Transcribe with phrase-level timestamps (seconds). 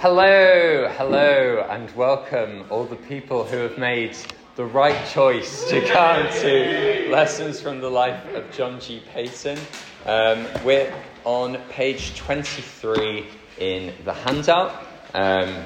[0.00, 4.16] Hello, hello, and welcome all the people who have made
[4.54, 9.02] the right choice to come to lessons from the life of John G.
[9.12, 9.58] Paton.
[10.06, 10.94] Um, we're
[11.24, 13.26] on page 23
[13.58, 14.86] in the handout.
[15.14, 15.64] Um,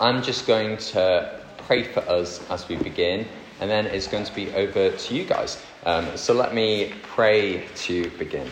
[0.00, 3.26] I'm just going to pray for us as we begin,
[3.60, 5.62] and then it's going to be over to you guys.
[5.84, 8.50] Um, so let me pray to begin.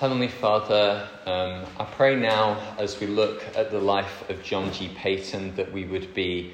[0.00, 4.88] Heavenly Father, um, I pray now as we look at the life of John G.
[4.88, 6.52] Paton that we would be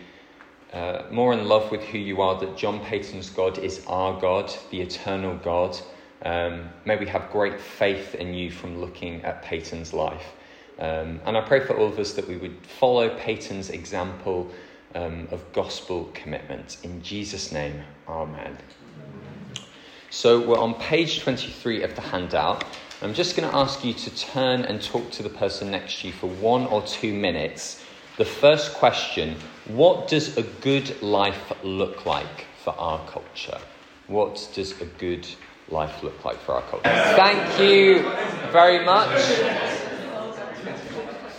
[0.74, 4.52] uh, more in love with who you are, that John Paton's God is our God,
[4.70, 5.74] the eternal God.
[6.23, 10.34] Um, may we have great faith in you from looking at Paton's life.
[10.79, 14.51] Um, and I pray for all of us that we would follow Paton's example
[14.95, 16.77] um, of gospel commitment.
[16.82, 18.59] In Jesus' name, Amen.
[20.10, 22.65] So we're on page 23 of the handout.
[23.02, 26.09] I'm just going to ask you to turn and talk to the person next to
[26.09, 27.82] you for one or two minutes.
[28.18, 29.37] The first question
[29.68, 33.59] What does a good life look like for our culture?
[34.07, 35.26] What does a good
[35.70, 36.90] life look like for our culture?
[36.90, 38.02] Thank you
[38.52, 39.18] very much.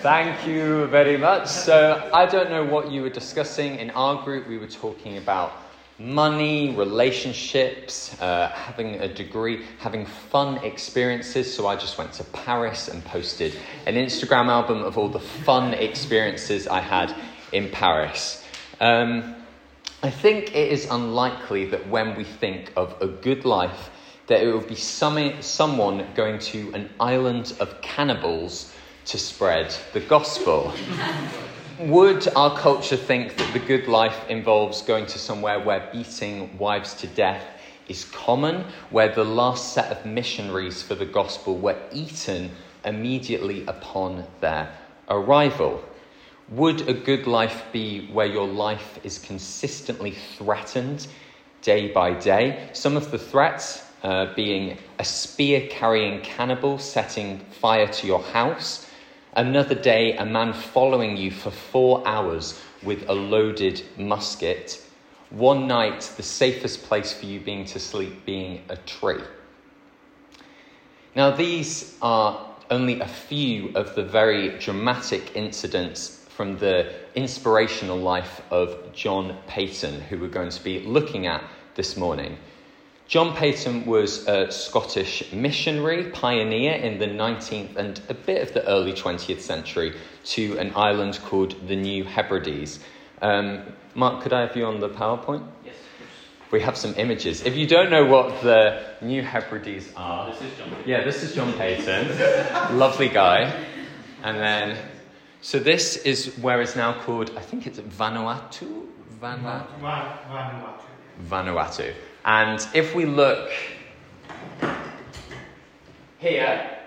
[0.01, 1.47] Thank you very much.
[1.47, 3.75] So, I don't know what you were discussing.
[3.75, 5.60] In our group, we were talking about
[6.03, 11.53] money, relationships, uh, having a degree, having fun experiences.
[11.53, 15.73] So I just went to Paris and posted an Instagram album of all the fun
[15.73, 17.15] experiences I had
[17.51, 18.43] in Paris.
[18.79, 19.35] Um,
[20.03, 23.91] I think it is unlikely that when we think of a good life,
[24.27, 28.73] that it will be some, someone going to an island of cannibals
[29.05, 30.73] to spread the gospel.
[31.87, 36.93] Would our culture think that the good life involves going to somewhere where beating wives
[36.95, 37.43] to death
[37.87, 42.51] is common, where the last set of missionaries for the gospel were eaten
[42.85, 44.71] immediately upon their
[45.09, 45.83] arrival?
[46.49, 51.07] Would a good life be where your life is consistently threatened
[51.63, 52.69] day by day?
[52.73, 58.85] Some of the threats uh, being a spear carrying cannibal setting fire to your house
[59.33, 64.83] Another day, a man following you for four hours with a loaded musket.
[65.29, 69.23] One night, the safest place for you being to sleep being a tree.
[71.15, 78.41] Now, these are only a few of the very dramatic incidents from the inspirational life
[78.51, 81.41] of John Paton, who we're going to be looking at
[81.75, 82.37] this morning.
[83.11, 88.65] John Paton was a Scottish missionary, pioneer in the 19th and a bit of the
[88.65, 92.79] early 20th century to an island called the New Hebrides.
[93.21, 93.63] Um,
[93.95, 95.45] Mark, could I have you on the PowerPoint?
[95.65, 95.75] Yes.
[96.51, 97.41] We have some images.
[97.41, 100.73] If you don't know what the New Hebrides are, this is John.
[100.85, 103.53] Yeah, this is John Paton, lovely guy.
[104.23, 104.77] And then,
[105.41, 108.85] so this is where it's now called, I think it's Vanuatu?
[109.19, 109.67] Vanuatu.
[111.27, 111.93] Vanuatu.
[112.25, 113.49] And if we look
[116.19, 116.77] here,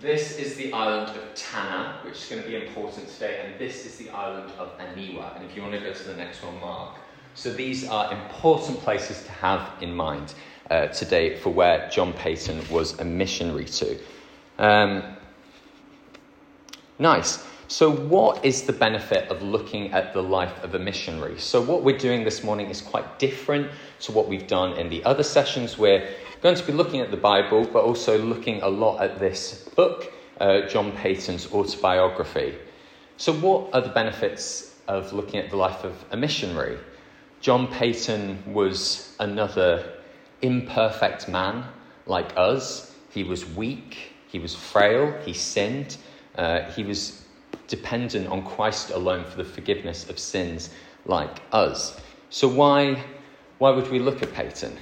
[0.00, 3.86] this is the island of Tanna, which is going to be important today, and this
[3.86, 5.36] is the island of Aniwa.
[5.36, 6.96] And if you want to go to the next one, Mark.
[7.34, 10.34] So these are important places to have in mind
[10.70, 13.98] uh, today for where John Paton was a missionary to.
[14.58, 15.02] Um,
[16.98, 17.46] nice.
[17.68, 21.40] So, what is the benefit of looking at the life of a missionary?
[21.40, 23.72] So, what we're doing this morning is quite different
[24.02, 25.76] to what we've done in the other sessions.
[25.76, 26.08] We're
[26.42, 30.12] going to be looking at the Bible, but also looking a lot at this book,
[30.40, 32.54] uh, John Paton's autobiography.
[33.16, 36.78] So, what are the benefits of looking at the life of a missionary?
[37.40, 39.92] John Paton was another
[40.40, 41.64] imperfect man
[42.06, 42.94] like us.
[43.10, 45.96] He was weak, he was frail, he sinned,
[46.36, 47.25] uh, he was
[47.68, 50.70] dependent on Christ alone for the forgiveness of sins
[51.04, 52.00] like us.
[52.30, 53.02] So, why,
[53.58, 54.76] why would we look at Paton?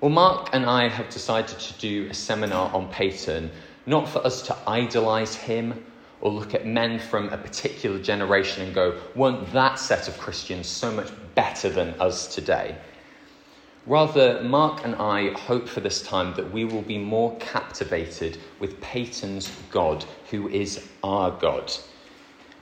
[0.00, 3.50] Well, Mark and I have decided to do a seminar on Paton,
[3.86, 5.84] not for us to idolize him
[6.20, 10.66] or look at men from a particular generation and go, weren't that set of Christians
[10.68, 12.76] so much better than us today?
[13.90, 18.80] Rather, Mark and I hope for this time that we will be more captivated with
[18.80, 21.72] Paton's God, who is our God.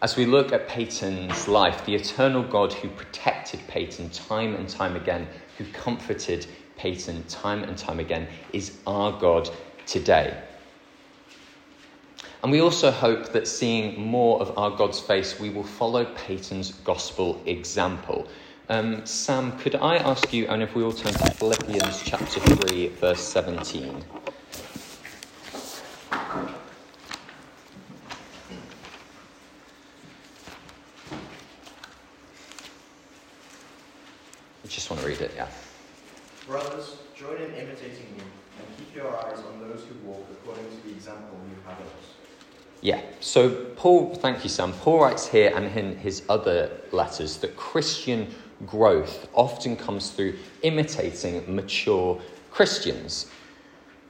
[0.00, 4.96] As we look at Paton's life, the eternal God who protected Paton time and time
[4.96, 5.28] again,
[5.58, 6.46] who comforted
[6.78, 9.50] Paton time and time again, is our God
[9.84, 10.34] today.
[12.42, 16.70] And we also hope that seeing more of our God's face, we will follow Paton's
[16.72, 18.26] gospel example.
[18.70, 22.88] Um, Sam, could I ask you, and if we all turn to Philippians chapter 3,
[22.88, 24.04] verse 17.
[26.12, 26.16] I
[34.68, 35.48] just want to read it, yeah.
[36.46, 38.22] Brothers, join in imitating me
[38.58, 41.86] and keep your eyes on those who walk according to the example you have us.
[42.82, 44.74] Yeah, so Paul, thank you, Sam.
[44.74, 48.34] Paul writes here and in his other letters that Christian
[48.66, 52.20] growth often comes through imitating mature
[52.50, 53.26] Christians.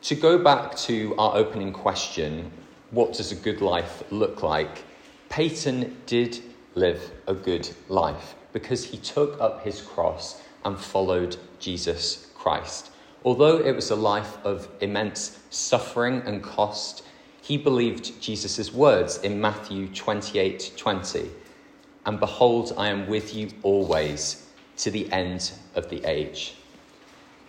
[0.03, 2.51] To go back to our opening question,
[2.91, 4.85] what does a good life look like?
[5.29, 6.41] Paton did
[6.75, 12.91] live a good life because he took up his cross and followed Jesus Christ.
[13.25, 17.05] Although it was a life of immense suffering and cost,
[17.43, 21.31] he believed Jesus' words in Matthew 28 20.
[22.07, 24.47] And behold, I am with you always
[24.79, 26.55] to the end of the age.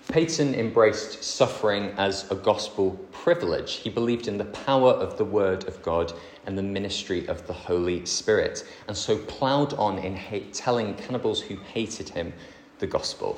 [0.09, 3.73] Paton embraced suffering as a gospel privilege.
[3.75, 6.11] He believed in the power of the Word of God
[6.47, 11.41] and the ministry of the Holy Spirit, and so ploughed on in hate, telling cannibals
[11.41, 12.33] who hated him
[12.79, 13.37] the gospel.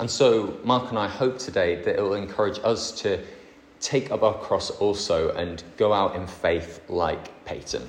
[0.00, 3.22] And so, Mark and I hope today that it will encourage us to
[3.78, 7.88] take up our cross also and go out in faith like Paton.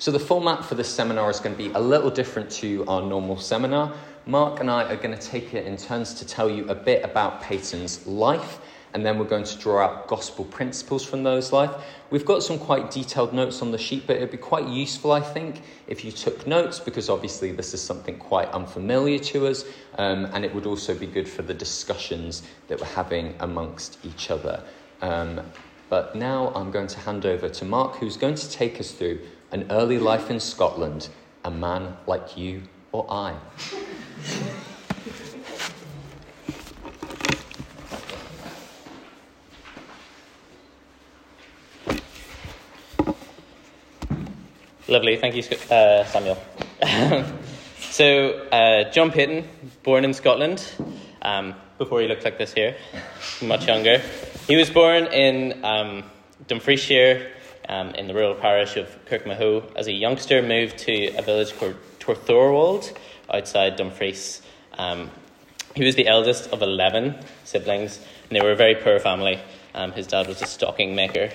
[0.00, 3.02] So, the format for this seminar is going to be a little different to our
[3.02, 3.92] normal seminar.
[4.26, 7.04] Mark and I are going to take it in turns to tell you a bit
[7.04, 8.60] about Paton's life,
[8.94, 11.72] and then we're going to draw out gospel principles from those life.
[12.10, 15.20] We've got some quite detailed notes on the sheet, but it'd be quite useful, I
[15.20, 19.64] think, if you took notes, because obviously this is something quite unfamiliar to us,
[19.98, 24.30] um, and it would also be good for the discussions that we're having amongst each
[24.30, 24.62] other.
[25.02, 25.40] Um,
[25.88, 29.20] but now I'm going to hand over to Mark, who's going to take us through
[29.50, 31.08] an early life in Scotland,
[31.44, 32.62] a man like you
[32.92, 33.36] or I.
[44.90, 46.38] Lovely, thank you, uh, Samuel.
[47.78, 49.46] so, uh, John Paton,
[49.82, 50.66] born in Scotland,
[51.20, 52.74] um, before he looked like this here,
[53.42, 54.00] much younger.
[54.46, 56.04] He was born in um,
[56.46, 57.30] Dumfriesshire,
[57.68, 59.62] um, in the rural parish of Kirkmahoe.
[59.76, 62.96] As a youngster, moved to a village called Torthorwald
[63.32, 64.42] outside Dumfries.
[64.74, 65.10] Um,
[65.74, 67.98] he was the eldest of 11 siblings,
[68.28, 69.38] and they were a very poor family.
[69.74, 71.30] Um, his dad was a stocking maker.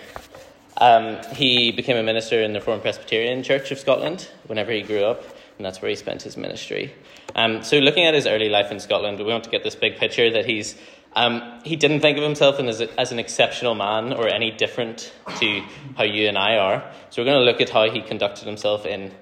[0.77, 5.03] Um, he became a minister in the Reformed Presbyterian Church of Scotland whenever he grew
[5.03, 5.24] up,
[5.57, 6.94] and that's where he spent his ministry.
[7.36, 9.97] Um, so, looking at his early life in Scotland, we want to get this big
[9.97, 10.75] picture that he's
[11.15, 15.63] um, he didn't think of himself as, as an exceptional man or any different to
[15.95, 16.83] how you and I are.
[17.10, 19.13] So we're going to look at how he conducted himself in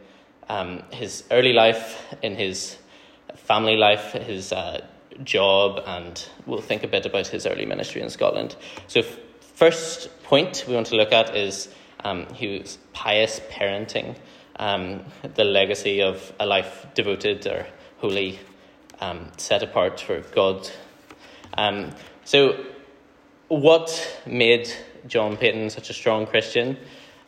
[0.47, 2.77] um, his early life, in his
[3.35, 4.85] family life, his uh,
[5.23, 8.55] job, and we'll think a bit about his early ministry in Scotland.
[8.87, 11.69] So, f- first point we want to look at is
[12.03, 14.15] um, his pious parenting,
[14.57, 15.01] um,
[15.35, 17.67] the legacy of a life devoted or
[17.97, 18.39] holy,
[18.99, 20.69] um, set apart for God
[21.57, 21.91] um,
[22.23, 22.65] so,
[23.47, 24.71] what made
[25.07, 26.77] John Paton such a strong Christian?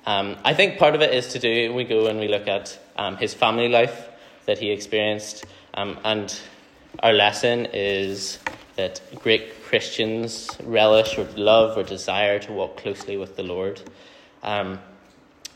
[0.06, 2.78] Um, I think part of it is to do, we go and we look at
[2.98, 4.10] um, his family life
[4.46, 6.38] that he experienced, um, and
[7.00, 8.40] our lesson is
[8.76, 13.82] that great Christians relish or love or desire to walk closely with the Lord.
[14.42, 14.80] Um,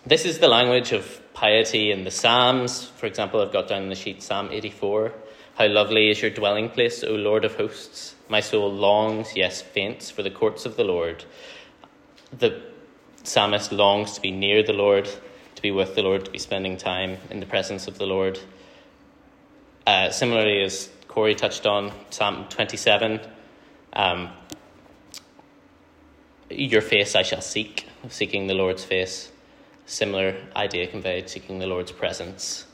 [0.05, 2.85] this is the language of piety in the Psalms.
[2.85, 5.13] For example, I've got down in the sheet Psalm 84
[5.55, 8.15] How lovely is your dwelling place, O Lord of hosts!
[8.29, 11.23] My soul longs, yes, faints for the courts of the Lord.
[12.37, 12.61] The
[13.23, 15.09] psalmist longs to be near the Lord,
[15.55, 18.39] to be with the Lord, to be spending time in the presence of the Lord.
[19.85, 23.21] Uh, similarly, as Corey touched on, Psalm 27,
[23.93, 24.29] um,
[26.49, 29.31] your face I shall seek, seeking the Lord's face.
[29.85, 32.65] Similar idea conveyed, seeking the Lord's presence.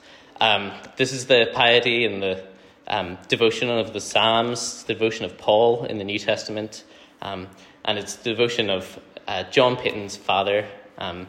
[0.42, 2.44] Um, this is the piety and the
[2.88, 6.84] um, devotion of the Psalms, devotion of Paul in the New Testament,
[7.22, 7.48] um,
[7.86, 11.28] and it's devotion of uh, John Paton's father, um,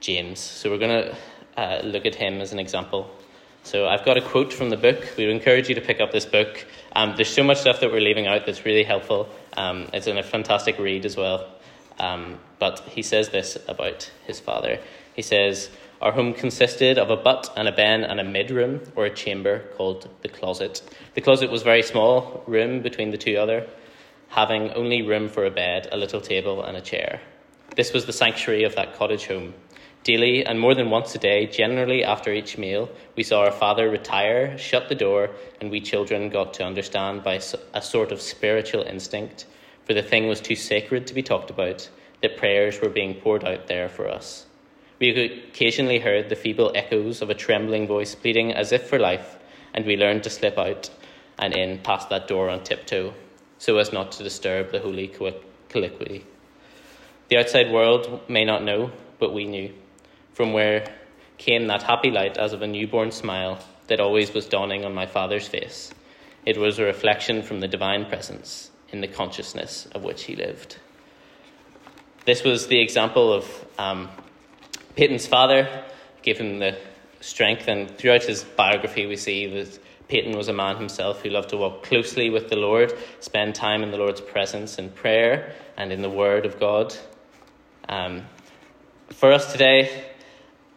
[0.00, 0.38] James.
[0.38, 1.16] So we're going to
[1.60, 3.10] uh, look at him as an example.
[3.64, 5.14] So I've got a quote from the book.
[5.18, 6.64] We would encourage you to pick up this book.
[6.92, 9.28] Um, there's so much stuff that we're leaving out that's really helpful.
[9.56, 11.46] Um, it's in a fantastic read as well.
[11.98, 14.78] Um, but he says this about his father.
[15.14, 15.68] He says,
[16.00, 19.14] our home consisted of a butt and a ben and a mid room, or a
[19.14, 20.82] chamber called the closet.
[21.14, 23.66] The closet was very small room between the two other,
[24.28, 27.20] having only room for a bed, a little table, and a chair.
[27.74, 29.54] This was the sanctuary of that cottage home.
[30.04, 33.90] Daily and more than once a day, generally after each meal, we saw our father
[33.90, 37.40] retire, shut the door, and we children got to understand by
[37.74, 39.46] a sort of spiritual instinct,
[39.84, 41.88] for the thing was too sacred to be talked about,
[42.22, 44.46] that prayers were being poured out there for us.
[44.98, 49.38] We occasionally heard the feeble echoes of a trembling voice pleading as if for life,
[49.72, 50.90] and we learned to slip out
[51.38, 53.14] and in past that door on tiptoe,
[53.58, 55.08] so as not to disturb the holy
[55.68, 56.24] colloquy.
[57.28, 58.90] The outside world may not know,
[59.20, 59.72] but we knew,
[60.32, 60.92] from where
[61.36, 65.06] came that happy light as of a newborn smile that always was dawning on my
[65.06, 65.92] father's face.
[66.44, 70.76] It was a reflection from the divine presence in the consciousness of which he lived.
[72.24, 74.08] This was the example of um,
[74.98, 75.84] Paton's father,
[76.22, 76.76] gave him the
[77.20, 79.78] strength, and throughout his biography, we see that
[80.08, 83.84] Paton was a man himself who loved to walk closely with the Lord, spend time
[83.84, 86.96] in the Lord's presence in prayer and in the Word of God.
[87.88, 88.26] Um,
[89.10, 90.04] for us today,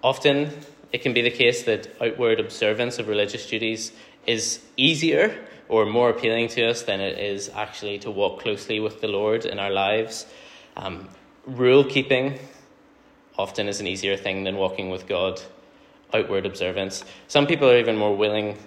[0.04, 0.52] often
[0.92, 3.92] it can be the case that outward observance of religious duties
[4.28, 5.36] is easier
[5.68, 9.46] or more appealing to us than it is actually to walk closely with the Lord
[9.46, 10.28] in our lives.
[10.78, 11.10] Um,
[11.48, 12.38] rule keeping
[13.38, 15.42] often is an easier thing than walking with God.
[16.14, 17.06] Outward observance.
[17.28, 18.58] Some people are even more willing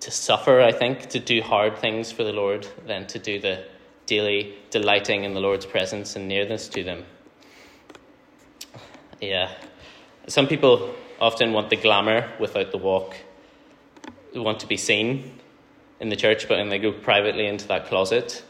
[0.00, 3.64] to suffer, I think, to do hard things for the Lord than to do the
[4.06, 7.04] daily delighting in the Lord's presence and nearness to them.
[9.20, 9.52] Yeah.
[10.26, 13.14] Some people often want the glamour without the walk,
[14.32, 15.38] they want to be seen
[16.00, 18.42] in the church, but when they go privately into that closet,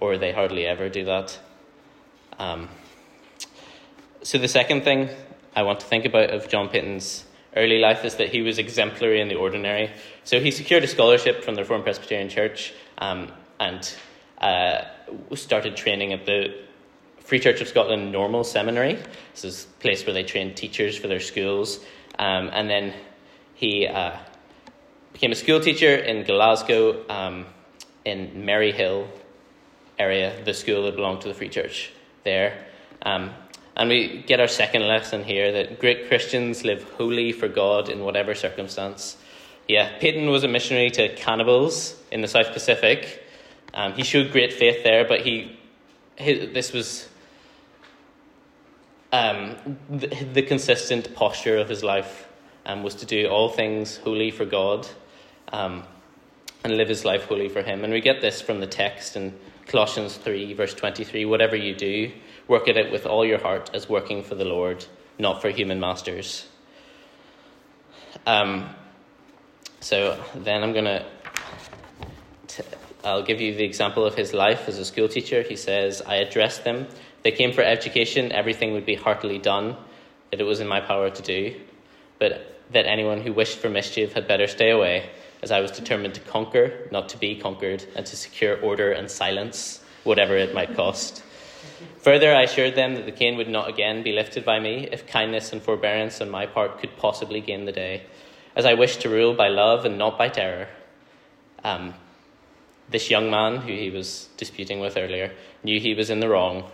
[0.00, 1.38] or they hardly ever do that.
[2.38, 2.68] Um,
[4.28, 5.08] so, the second thing
[5.56, 7.24] I want to think about of John Paton's
[7.56, 9.90] early life is that he was exemplary in the ordinary.
[10.24, 13.90] So, he secured a scholarship from the Reformed Presbyterian Church um, and
[14.36, 14.82] uh,
[15.34, 16.54] started training at the
[17.20, 18.98] Free Church of Scotland Normal Seminary.
[19.32, 21.80] This is a place where they train teachers for their schools.
[22.18, 22.92] Um, and then
[23.54, 24.14] he uh,
[25.14, 27.46] became a school teacher in Glasgow, um,
[28.04, 29.08] in Maryhill
[29.98, 31.92] area, the school that belonged to the Free Church
[32.24, 32.66] there.
[33.00, 33.30] Um,
[33.78, 38.00] and we get our second lesson here that great Christians live wholly for God in
[38.00, 39.16] whatever circumstance.
[39.68, 43.24] Yeah, Paton was a missionary to cannibals in the South Pacific.
[43.72, 45.56] Um, he showed great faith there, but he,
[46.16, 47.08] his, this was
[49.12, 52.28] um, the, the, consistent posture of his life
[52.66, 54.86] um, was to do all things wholly for God
[55.52, 55.84] um,
[56.64, 57.84] and live his life wholly for Him.
[57.84, 62.10] And we get this from the text in Colossians 3, verse 23 whatever you do,
[62.48, 64.84] Work it with all your heart as working for the Lord,
[65.18, 66.46] not for human masters.
[68.26, 68.70] Um,
[69.80, 71.04] so then I'm going to.
[73.04, 75.42] I'll give you the example of his life as a school teacher.
[75.42, 76.88] He says, I addressed them.
[77.22, 79.76] They came for education, everything would be heartily done,
[80.30, 81.60] that it was in my power to do,
[82.18, 85.10] but that anyone who wished for mischief had better stay away,
[85.42, 89.10] as I was determined to conquer, not to be conquered, and to secure order and
[89.10, 91.22] silence, whatever it might cost.
[92.00, 95.06] Further, I assured them that the cane would not again be lifted by me if
[95.06, 98.04] kindness and forbearance on my part could possibly gain the day,
[98.56, 100.68] as I wished to rule by love and not by terror.
[101.64, 101.94] Um,
[102.90, 105.32] this young man, who he was disputing with earlier,
[105.62, 106.70] knew he was in the wrong,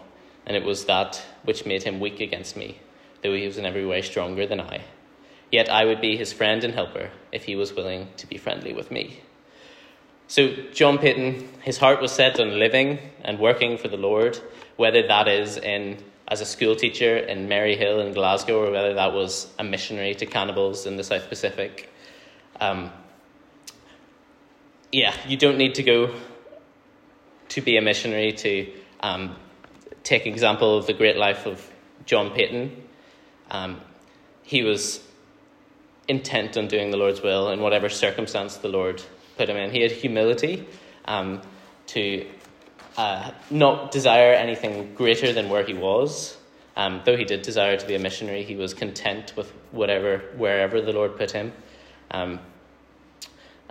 [0.47, 2.79] and it was that which made him weak against me,
[3.23, 4.83] though he was in every way stronger than I.
[5.51, 8.73] Yet I would be his friend and helper if he was willing to be friendly
[8.73, 9.21] with me.
[10.27, 14.39] So, John Paton, his heart was set on living and working for the Lord,
[14.77, 19.13] whether that is in as a school teacher in Maryhill in Glasgow, or whether that
[19.13, 21.93] was a missionary to cannibals in the South Pacific.
[22.61, 22.91] Um,
[24.91, 26.15] yeah, you don't need to go
[27.51, 29.37] to be a missionary to um,
[30.03, 31.71] take example of the great life of
[32.07, 32.83] John Paton.
[33.51, 33.81] Um,
[34.43, 35.03] he was
[36.09, 39.03] intent on doing the Lord's will in whatever circumstance the Lord
[39.37, 39.71] put him in.
[39.71, 40.67] He had humility
[41.05, 41.43] um,
[41.89, 42.27] to
[42.97, 46.37] uh, not desire anything greater than where he was.
[46.77, 50.81] Um, though he did desire to be a missionary, he was content with whatever, wherever
[50.81, 51.53] the Lord put him.
[52.11, 52.41] Um,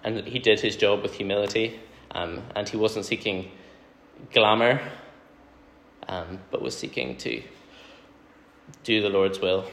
[0.04, 1.80] and he did his job with humility,
[2.12, 3.52] um, and he wasn't seeking
[4.34, 4.82] glamour,
[6.08, 7.42] um, but was seeking to
[8.84, 9.66] do the Lord's will.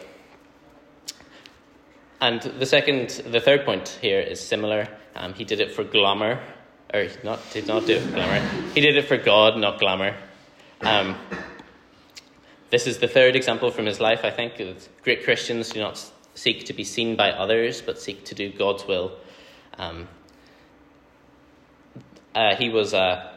[2.20, 4.88] And the second, the third point here is similar.
[5.14, 6.40] Um, he did it for glamour,
[6.92, 8.40] or not did not do it for glamour.
[8.74, 10.16] He did it for God, not glamour.
[10.80, 11.16] Um,
[12.70, 14.24] this is the third example from his life.
[14.24, 14.54] I think
[15.02, 18.86] great Christians do not seek to be seen by others, but seek to do God's
[18.86, 19.12] will.
[19.76, 20.08] Um,
[22.34, 23.32] uh, he was uh,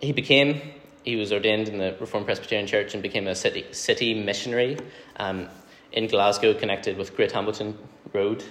[0.00, 0.60] he became
[1.04, 4.78] he was ordained in the Reformed Presbyterian Church and became a city city missionary
[5.16, 5.48] um,
[5.92, 7.76] in Glasgow, connected with Great Hamilton
[8.12, 8.42] Road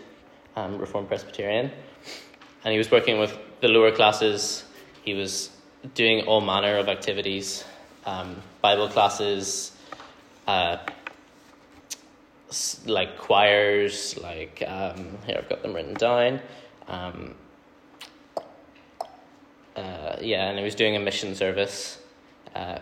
[0.56, 1.72] um, Reformed Presbyterian
[2.64, 4.64] and he was working with the lower classes.
[5.04, 5.50] He was
[5.96, 7.64] doing all manner of activities,
[8.06, 9.72] um, Bible classes,
[10.48, 10.78] uh,
[12.86, 16.42] like choirs, like um, here I've got them written down.
[16.88, 17.36] Um,
[20.22, 21.98] yeah, and he was doing a mission service
[22.56, 22.78] uh,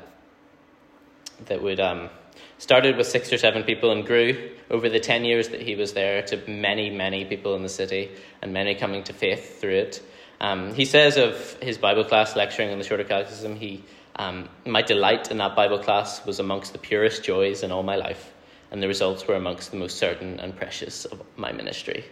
[1.45, 2.09] that would um,
[2.57, 5.93] started with six or seven people and grew over the 10 years that he was
[5.93, 8.11] there to many, many people in the city
[8.41, 10.01] and many coming to faith through it.
[10.41, 13.83] Um, he says of his Bible class lecturing on the Shorter Catechism, he,
[14.15, 17.95] um, my delight in that Bible class was amongst the purest joys in all my
[17.95, 18.31] life,
[18.71, 22.05] and the results were amongst the most certain and precious of my ministry.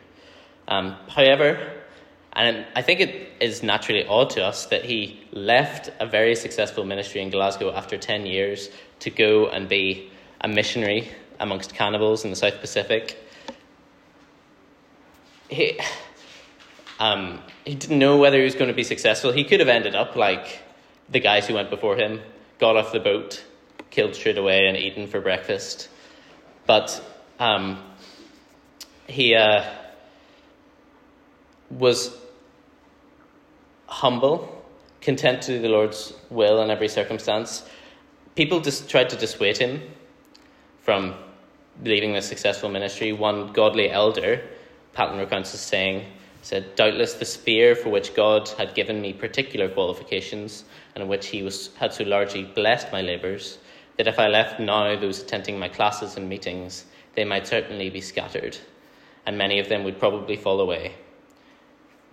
[0.68, 1.74] Um, however,
[2.34, 6.84] and I think it is naturally odd to us that he left a very successful
[6.84, 10.12] ministry in Glasgow after 10 years to go and be
[10.42, 11.10] a missionary
[11.40, 13.18] amongst cannibals in the South Pacific.
[15.50, 15.80] He,
[17.00, 19.32] um, he didn't know whether he was going to be successful.
[19.32, 20.62] He could have ended up like
[21.10, 22.22] the guys who went before him,
[22.60, 23.44] got off the boat,
[23.90, 25.90] killed straight away, and eaten for breakfast.
[26.66, 27.02] But
[27.40, 27.82] um,
[29.08, 29.64] he uh,
[31.70, 32.16] was
[33.88, 34.66] humble,
[35.02, 37.64] content to do the Lord's will in every circumstance.
[38.36, 39.82] People just tried to dissuade him
[40.82, 41.16] from
[41.84, 43.14] leaving the successful ministry.
[43.14, 44.42] One godly elder,
[44.94, 46.06] Paton recounts as saying,
[46.42, 50.64] said, Doubtless the sphere for which God had given me particular qualifications,
[50.96, 53.58] and in which he was, had so largely blessed my labours,
[53.98, 58.02] that if I left now those attending my classes and meetings, they might certainly be
[58.02, 58.58] scattered,
[59.26, 60.94] and many of them would probably fall away.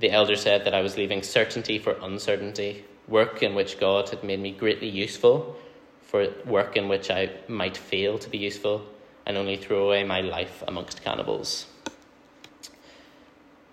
[0.00, 4.25] The elder said that I was leaving certainty for uncertainty, work in which God had
[4.25, 5.56] made me greatly useful,
[6.02, 8.85] for work in which I might fail to be useful
[9.26, 11.66] and only throw away my life amongst cannibals.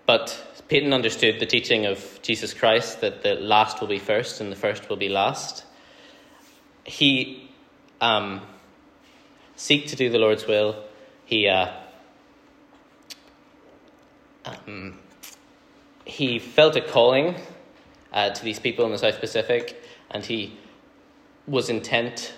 [0.06, 4.50] But Paton understood the teaching of Jesus Christ that the last will be first and
[4.50, 5.64] the first will be last.
[6.84, 7.50] He
[8.00, 8.40] um,
[9.56, 10.82] seek to do the Lord's will.
[11.24, 11.72] He uh,
[14.44, 14.98] um,
[16.04, 17.36] he felt a calling
[18.12, 20.58] uh, to these people in the South Pacific, and he
[21.46, 22.34] was intent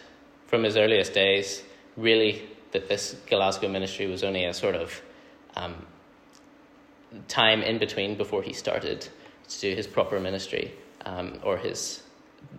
[0.47, 1.63] from his earliest days,
[1.97, 2.43] really,
[2.75, 5.01] that this Glasgow ministry was only a sort of
[5.57, 5.87] um,
[7.29, 9.09] time in between before he started
[9.49, 10.75] to do his proper ministry
[11.07, 12.03] um, or his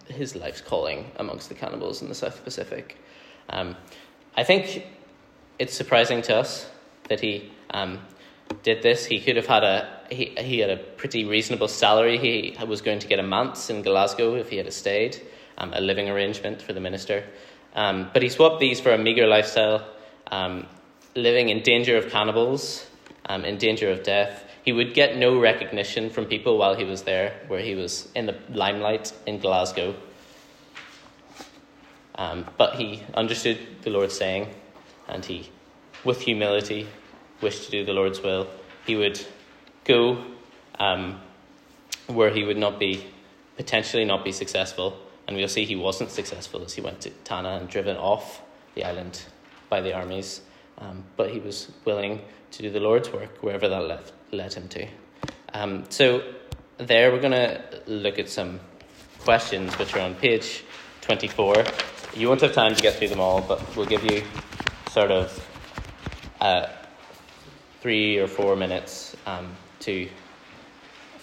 [0.08, 2.97] his life's calling amongst the cannibals in the South Pacific.
[3.49, 3.75] Um,
[4.36, 4.88] I think
[5.60, 6.67] it's surprising to us
[7.10, 7.99] that he um,
[8.63, 9.06] did this.
[9.06, 12.17] He could have had a he, he had a pretty reasonable salary.
[12.17, 15.21] He was going to get a manse in Glasgow if he had stayed
[15.58, 17.25] um, a living arrangement for the minister.
[17.75, 19.86] Um, but he swapped these for a meagre lifestyle,
[20.32, 20.68] um,
[21.16, 22.86] living in danger of cannibals,
[23.28, 24.44] um, in danger of death.
[24.64, 28.26] He would get no recognition from people while he was there, where he was in
[28.26, 29.96] the limelight in Glasgow.
[32.16, 34.50] Um, but he understood the Lord's saying,
[35.08, 35.52] and he,
[36.04, 36.88] with humility,
[37.42, 38.48] wished to do the Lord's will.
[38.86, 39.24] He would
[39.84, 40.24] go
[40.80, 41.22] um,
[42.08, 43.06] where he would not be,
[43.58, 47.58] potentially not be successful, and we'll see he wasn't successful as he went to Tanna
[47.58, 48.42] and driven off
[48.74, 49.26] the island
[49.69, 50.41] by the armies.
[50.78, 54.67] Um, but he was willing to do the Lord's work wherever that led, led him
[54.69, 54.88] to.
[55.54, 56.21] Um, so,
[56.78, 58.60] there we're going to look at some
[59.19, 60.63] questions which are on page
[61.01, 61.63] 24.
[62.15, 64.23] You won't have time to get through them all, but we'll give you
[64.91, 65.47] sort of
[66.41, 66.67] uh,
[67.82, 70.10] three or four minutes um, to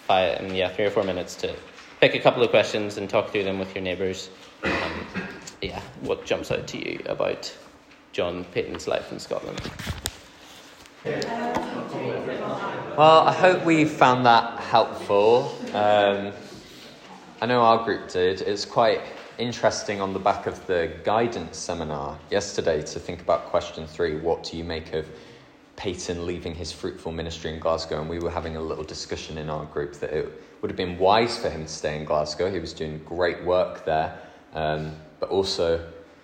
[0.07, 1.55] five, and yeah, three or four minutes to
[1.99, 4.29] pick a couple of questions and talk through them with your neighbours.
[4.63, 5.07] Um,
[5.61, 7.55] yeah, what jumps out to you about
[8.13, 9.59] John Paton's life in Scotland?
[12.95, 15.57] Well, I hope we found that helpful.
[15.73, 16.31] Um,
[17.41, 18.41] I know our group did.
[18.41, 19.01] It's quite
[19.39, 24.43] interesting on the back of the guidance seminar yesterday to think about question three what
[24.43, 25.09] do you make of
[25.75, 27.99] Paton leaving his fruitful ministry in Glasgow?
[27.99, 30.99] And we were having a little discussion in our group that it would have been
[30.99, 32.51] wise for him to stay in Glasgow.
[32.51, 34.19] He was doing great work there.
[34.53, 35.83] Um, but also,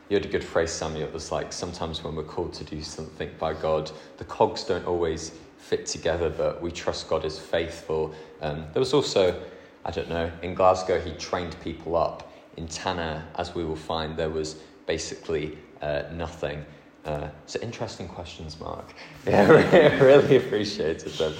[0.10, 1.04] you had a good phrase, Samuel.
[1.08, 4.86] It was like sometimes when we're called to do something by God, the cogs don't
[4.86, 8.14] always fit together, but we trust God is faithful.
[8.42, 9.40] Um, there was also,
[9.86, 12.34] I don't know, in Glasgow, he trained people up.
[12.58, 14.56] In Tanna, as we will find, there was
[14.88, 16.66] basically uh, nothing.
[17.06, 18.94] Uh, so interesting questions, Mark.
[19.28, 19.48] Yeah,
[20.04, 21.34] really appreciated them.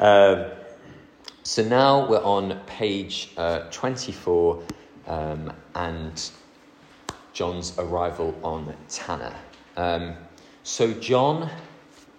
[0.00, 0.50] Um,
[1.44, 4.62] so now we're on page uh, 24
[5.06, 6.30] um, and
[7.36, 9.36] John's arrival on Tanna.
[9.76, 10.14] Um,
[10.62, 11.50] so, John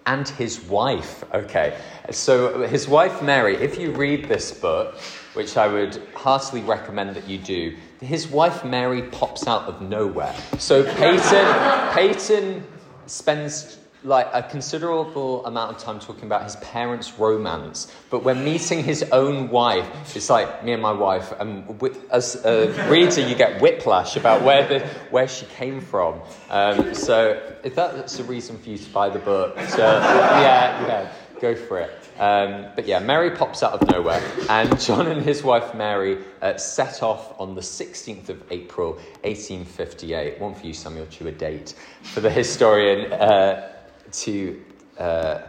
[0.06, 1.76] and his wife, okay.
[2.12, 4.96] So, his wife Mary, if you read this book,
[5.34, 10.36] which I would heartily recommend that you do, his wife Mary pops out of nowhere.
[10.58, 12.64] So, Paton, Paton
[13.06, 18.84] spends like a considerable amount of time talking about his parents' romance, but when meeting
[18.84, 21.32] his own wife, it's like me and my wife.
[21.38, 26.20] And as a reader, you get whiplash about where the where she came from.
[26.50, 31.12] Um, so if that's a reason for you to buy the book, so yeah, yeah,
[31.40, 31.90] go for it.
[32.18, 36.56] Um, but yeah, Mary pops out of nowhere, and John and his wife Mary uh,
[36.56, 40.40] set off on the 16th of April, 1858.
[40.40, 43.12] One for you, Samuel, to a date for the historian.
[43.12, 43.72] Uh,
[44.12, 44.62] to
[44.98, 45.42] uh,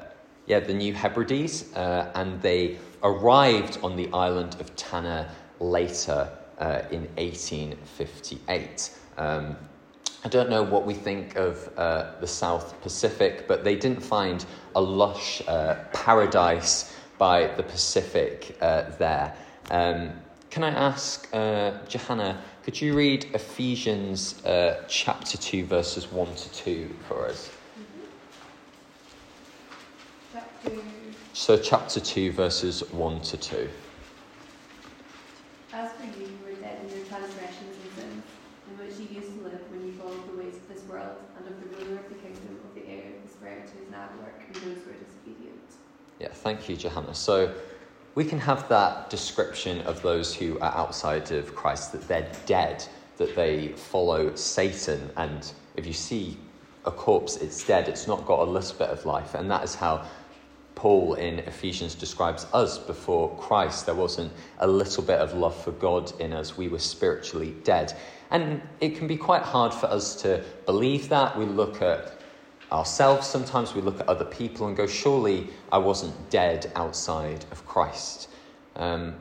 [0.49, 6.81] yeah, the New Hebrides, uh, and they arrived on the island of Tanna later uh,
[6.91, 8.91] in 1858.
[9.17, 9.55] Um,
[10.25, 14.43] I don't know what we think of uh, the South Pacific, but they didn't find
[14.75, 19.35] a lush uh, paradise by the Pacific uh, there.
[19.69, 20.11] Um,
[20.49, 24.41] can I ask, Johanna, could you read Ephesians
[24.87, 27.51] chapter 2, verses 1 to 2 for us?
[31.33, 33.69] So, chapter 2, verses 1 to 2.
[35.71, 38.23] As for you, you were dead in your transgressions and sins,
[38.69, 41.47] in which you used to live when you followed the ways of this world and
[41.47, 44.17] of the ruler of the kingdom of the air, the spirit who is now at
[44.19, 45.75] work in those who are disobedient.
[46.19, 47.15] Yeah, thank you, Johanna.
[47.15, 47.53] So,
[48.15, 52.83] we can have that description of those who are outside of Christ, that they're dead,
[53.17, 56.37] that they follow Satan, and if you see
[56.85, 59.75] a corpse, it's dead, it's not got a little bit of life, and that is
[59.75, 60.05] how
[60.79, 63.85] Paul in Ephesians describes us before Christ.
[63.85, 66.55] There wasn't a little bit of love for God in us.
[66.55, 67.97] We were spiritually dead.
[68.31, 71.37] And it can be quite hard for us to believe that.
[71.37, 72.13] We look at
[72.71, 77.67] ourselves sometimes, we look at other people and go, surely I wasn't dead outside of
[77.67, 78.29] Christ.
[78.77, 79.15] Um,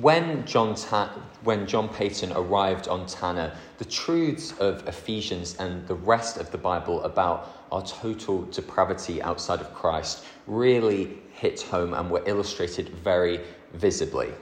[0.00, 1.10] when John, Ta-
[1.42, 6.58] when John Paton arrived on Tanna, the truths of Ephesians and the rest of the
[6.58, 13.40] Bible about our total depravity outside of Christ really hit home and were illustrated very
[13.74, 14.32] visibly.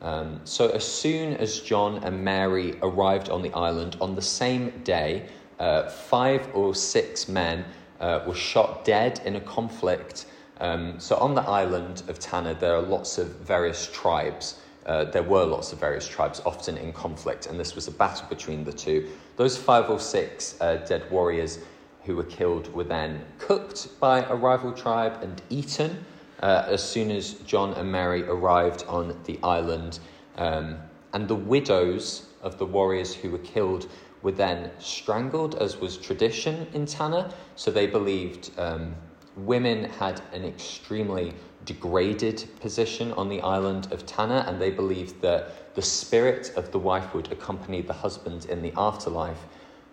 [0.00, 4.70] Um, so, as soon as John and Mary arrived on the island on the same
[4.84, 5.26] day,
[5.58, 7.64] uh, five or six men
[7.98, 10.26] uh, were shot dead in a conflict.
[10.60, 14.60] Um, so, on the island of Tanna, there are lots of various tribes.
[14.88, 18.26] Uh, there were lots of various tribes, often in conflict, and this was a battle
[18.28, 19.06] between the two.
[19.36, 21.58] Those five or six uh, dead warriors
[22.04, 26.04] who were killed were then cooked by a rival tribe and eaten
[26.42, 29.98] uh, as soon as John and Mary arrived on the island.
[30.38, 30.78] Um,
[31.12, 33.88] and the widows of the warriors who were killed
[34.22, 37.34] were then strangled, as was tradition in Tanna.
[37.56, 38.94] So they believed um,
[39.36, 41.34] women had an extremely
[41.68, 46.78] degraded position on the island of Tanna, and they believed that the spirit of the
[46.78, 49.44] wife would accompany the husband in the afterlife.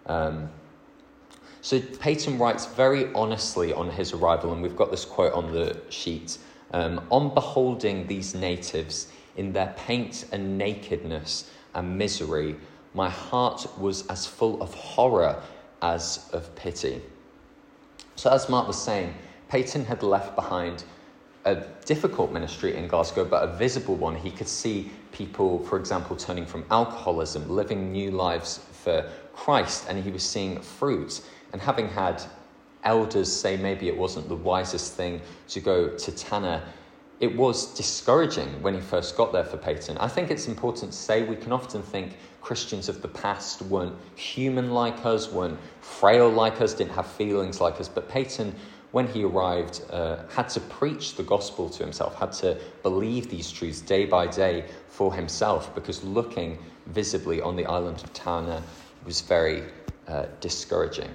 [0.05, 0.49] Um,
[1.59, 5.77] so Paton writes very honestly on his arrival, and we've got this quote on the
[5.89, 6.37] sheet.
[6.71, 12.55] Um, on beholding these natives in their paint and nakedness and misery,
[12.93, 15.41] my heart was as full of horror
[15.81, 17.01] as of pity.
[18.15, 19.13] So, as Mark was saying,
[19.49, 20.85] Paton had left behind
[21.45, 21.55] a
[21.85, 24.15] difficult ministry in Glasgow, but a visible one.
[24.15, 30.03] He could see people, for example, turning from alcoholism, living new lives for Christ, and
[30.03, 31.21] he was seeing fruit.
[31.53, 32.21] And having had
[32.83, 36.63] elders say maybe it wasn't the wisest thing to go to Tanna,
[37.19, 39.97] it was discouraging when he first got there for Paton.
[39.99, 43.95] I think it's important to say we can often think Christians of the past weren't
[44.15, 48.53] human like us, weren't frail like us, didn't have feelings like us, but Paton
[48.95, 53.51] when he arrived, uh, had to preach the gospel to himself, had to believe these
[53.51, 58.63] truths day by day for himself, because looking visibly on the island of Tanna
[59.05, 59.63] was very
[60.07, 61.09] uh, discouraging.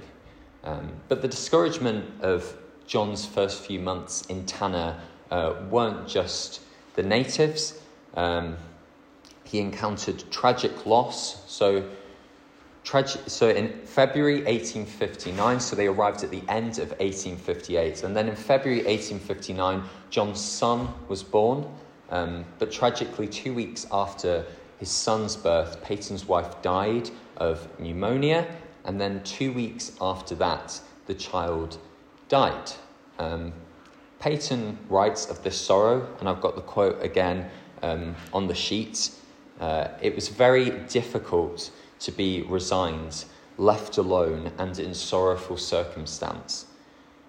[0.62, 2.54] Um, but the discouragement of
[2.86, 6.60] John's first few months in Tanna uh, weren't just
[6.96, 7.80] the natives.
[8.12, 8.58] Um,
[9.44, 11.50] he encountered tragic loss.
[11.50, 11.88] So
[12.84, 18.36] so in February 1859, so they arrived at the end of 1858, and then in
[18.36, 21.66] February 1859, John's son was born.
[22.10, 24.44] Um, but tragically, two weeks after
[24.78, 28.46] his son's birth, Paton's wife died of pneumonia,
[28.84, 31.78] and then two weeks after that, the child
[32.28, 32.72] died.
[33.18, 33.52] Um,
[34.18, 37.48] Paton writes of this sorrow, and I've got the quote again
[37.82, 39.10] um, on the sheet.
[39.60, 43.24] Uh, it was very difficult to be resigned,
[43.58, 46.66] left alone, and in sorrowful circumstance,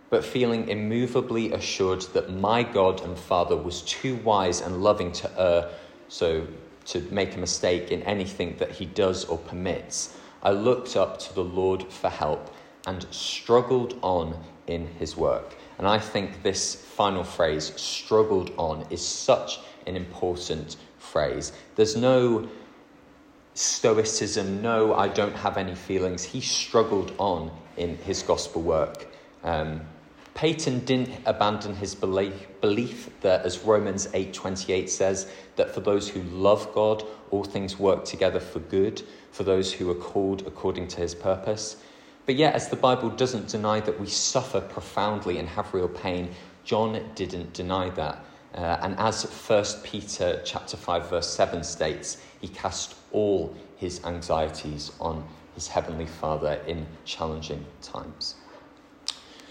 [0.09, 5.39] but feeling immovably assured that my God and Father was too wise and loving to
[5.39, 5.69] err,
[6.07, 6.47] so
[6.85, 10.17] to make a mistake in anything that he does or permits.
[10.43, 12.53] I looked up to the Lord for help
[12.87, 15.55] and struggled on in his work.
[15.77, 21.51] And I think this final phrase, struggled on, is such an important phrase.
[21.75, 22.49] There's no
[23.53, 26.23] stoicism, no, I don't have any feelings.
[26.23, 29.07] He struggled on in his gospel work.
[29.43, 29.81] Um,
[30.33, 36.21] Paton didn't abandon his belief, belief that, as Romans 8:28 says, that for those who
[36.23, 41.01] love God, all things work together for good, for those who are called according to
[41.01, 41.77] his purpose.
[42.25, 46.29] But yet, as the Bible doesn't deny that we suffer profoundly and have real pain,
[46.63, 48.23] John didn't deny that.
[48.53, 54.91] Uh, and as 1 Peter chapter 5 verse 7 states, he cast all his anxieties
[54.99, 55.23] on
[55.55, 58.35] his heavenly Father in challenging times.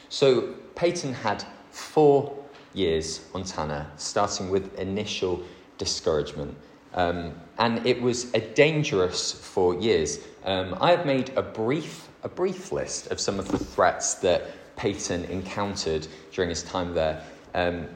[0.09, 2.37] So Paton had four
[2.75, 5.43] years on Tanna, starting with initial
[5.79, 6.57] discouragement.
[6.95, 10.19] Um, and it was a dangerous four years.
[10.45, 14.77] Um, I have made a brief, a brief list of some of the threats that
[14.77, 17.23] Paton encountered during his time there.
[17.55, 17.87] Um,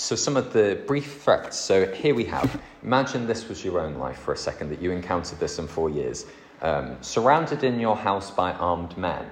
[0.00, 1.58] so, some of the brief threats.
[1.58, 4.92] So, here we have imagine this was your own life for a second, that you
[4.92, 6.24] encountered this in four years.
[6.62, 9.26] Um, surrounded in your house by armed men,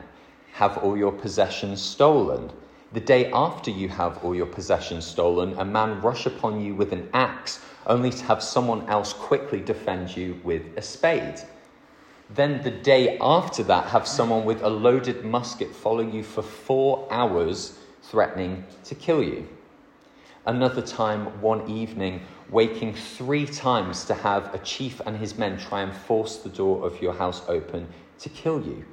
[0.53, 2.51] have all your possessions stolen.
[2.93, 6.93] The day after you have all your possessions stolen, a man rush upon you with
[6.93, 11.41] an axe, only to have someone else quickly defend you with a spade.
[12.35, 17.09] Then the day after that, have someone with a loaded musket follow you for four
[17.11, 19.49] hours, threatening to kill you.
[20.47, 25.83] Another time, one evening, waking three times to have a chief and his men try
[25.83, 27.89] and force the door of your house open
[28.21, 28.85] to kill you.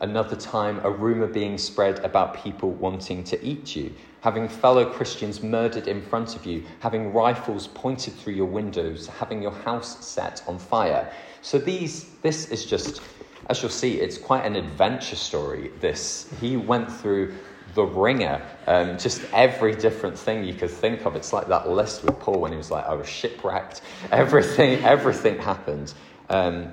[0.00, 5.44] Another time, a rumor being spread about people wanting to eat you, having fellow Christians
[5.44, 10.42] murdered in front of you, having rifles pointed through your windows, having your house set
[10.48, 11.12] on fire.
[11.40, 13.00] So these, this is just,
[13.46, 15.70] as you'll see, it's quite an adventure story.
[15.78, 17.34] This he went through
[17.74, 21.16] the ringer, um, just every different thing you could think of.
[21.16, 23.82] It's like that list with Paul when he was like, I was shipwrecked.
[24.12, 25.94] Everything, everything happened.
[26.28, 26.72] Um,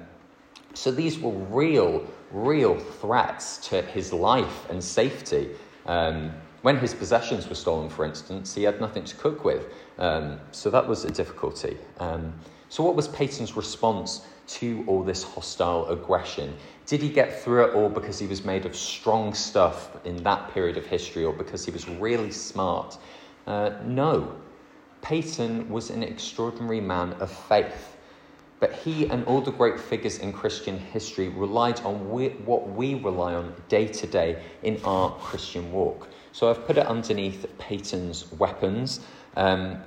[0.73, 5.49] so these were real, real threats to his life and safety.
[5.85, 6.31] Um,
[6.62, 9.65] when his possessions were stolen, for instance, he had nothing to cook with.
[9.97, 11.77] Um, so that was a difficulty.
[11.99, 12.33] Um,
[12.69, 16.55] so, what was Paton's response to all this hostile aggression?
[16.85, 20.53] Did he get through it all because he was made of strong stuff in that
[20.53, 22.97] period of history or because he was really smart?
[23.45, 24.35] Uh, no.
[25.01, 27.97] Paton was an extraordinary man of faith.
[28.59, 32.95] But he and all the great figures in Christian history relied on we, what we
[32.95, 36.09] rely on day to day in our Christian walk.
[36.33, 38.99] So I've put it underneath Paton's weapons.
[39.38, 39.81] Um,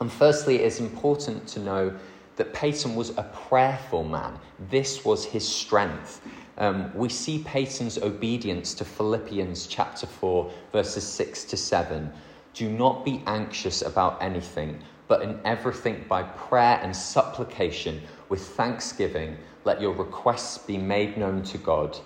[0.00, 1.96] and firstly, it's important to know
[2.36, 4.38] that Paton was a prayerful man.
[4.70, 6.20] This was his strength.
[6.58, 12.12] Um, we see Paton's obedience to Philippians chapter 4, verses 6 to 7.
[12.54, 19.36] Do not be anxious about anything, but in everything by prayer and supplication with thanksgiving,
[19.64, 21.98] let your requests be made known to God.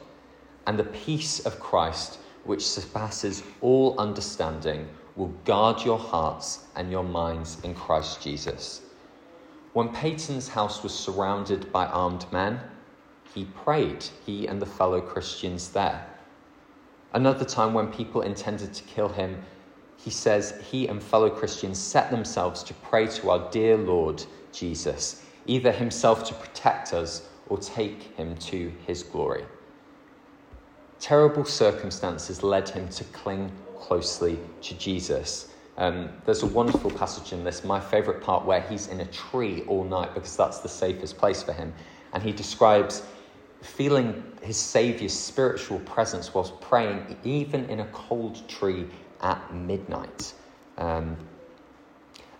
[0.66, 7.04] And the peace of Christ, which surpasses all understanding, will guard your hearts and your
[7.04, 8.82] minds in Christ Jesus.
[9.72, 12.60] When Paton's house was surrounded by armed men,
[13.34, 16.06] he prayed, he and the fellow Christians there.
[17.12, 19.42] Another time, when people intended to kill him,
[19.96, 25.24] he says he and fellow Christians set themselves to pray to our dear Lord Jesus,
[25.46, 29.44] either himself to protect us or take him to his glory.
[30.98, 35.49] Terrible circumstances led him to cling closely to Jesus.
[35.80, 39.62] Um, there's a wonderful passage in this, my favourite part, where he's in a tree
[39.66, 41.72] all night because that's the safest place for him.
[42.12, 43.02] And he describes
[43.62, 48.86] feeling his Saviour's spiritual presence whilst praying, even in a cold tree
[49.22, 50.34] at midnight.
[50.76, 51.16] Um,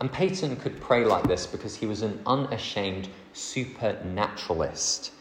[0.00, 5.12] and Paton could pray like this because he was an unashamed supernaturalist.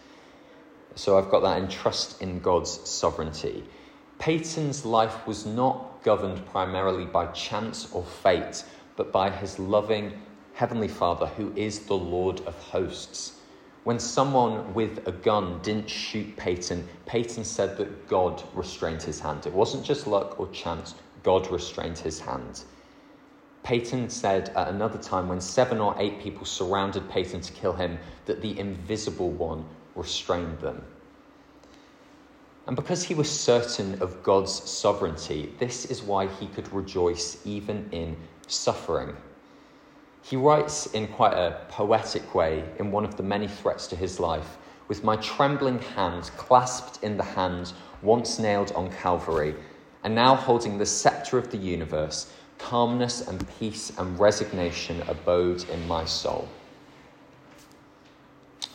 [0.95, 3.63] So I've got that in trust in God's sovereignty.
[4.19, 8.65] Paton's life was not governed primarily by chance or fate,
[8.97, 10.21] but by his loving
[10.53, 13.39] Heavenly Father, who is the Lord of hosts.
[13.85, 19.47] When someone with a gun didn't shoot Paton, Paton said that God restrained his hand.
[19.47, 22.63] It wasn't just luck or chance, God restrained his hand.
[23.63, 27.97] Paton said at another time, when seven or eight people surrounded Paton to kill him,
[28.25, 29.63] that the invisible one
[29.95, 30.83] restrained them.
[32.69, 37.89] And because he was certain of God's sovereignty, this is why he could rejoice even
[37.91, 39.17] in suffering.
[40.21, 44.19] He writes in quite a poetic way in one of the many threats to his
[44.19, 49.55] life With my trembling hand clasped in the hand once nailed on Calvary,
[50.03, 55.87] and now holding the scepter of the universe, calmness and peace and resignation abode in
[55.87, 56.47] my soul.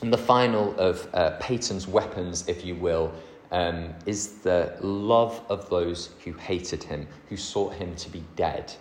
[0.02, 3.12] And the final of uh, Paton's weapons, if you will,
[3.54, 8.74] um, is the love of those who hated him, who sought him to be dead.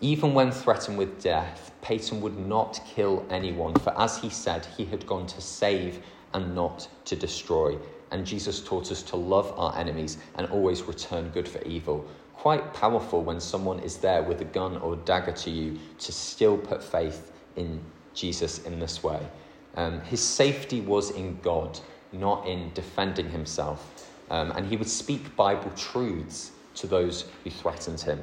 [0.00, 4.84] Even when threatened with death, Paton would not kill anyone, for as he said, he
[4.84, 5.98] had gone to save
[6.32, 7.76] and not to destroy.
[8.12, 12.06] And Jesus taught us to love our enemies and always return good for evil.
[12.34, 16.56] Quite powerful when someone is there with a gun or dagger to you to still
[16.56, 17.80] put faith in
[18.14, 19.26] Jesus in this way.
[19.74, 21.80] Um, his safety was in God,
[22.12, 24.10] not in defending himself.
[24.30, 28.22] Um, and he would speak Bible truths to those who threatened him.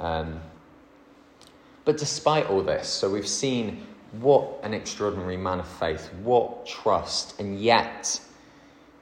[0.00, 0.40] Um,
[1.84, 7.40] but despite all this, so we've seen what an extraordinary man of faith, what trust,
[7.40, 8.20] and yet,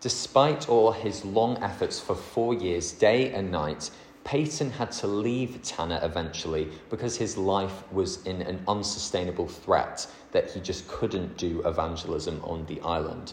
[0.00, 3.90] despite all his long efforts for four years, day and night,
[4.22, 10.50] Paton had to leave Tanna eventually because his life was in an unsustainable threat that
[10.50, 13.32] he just couldn't do evangelism on the island.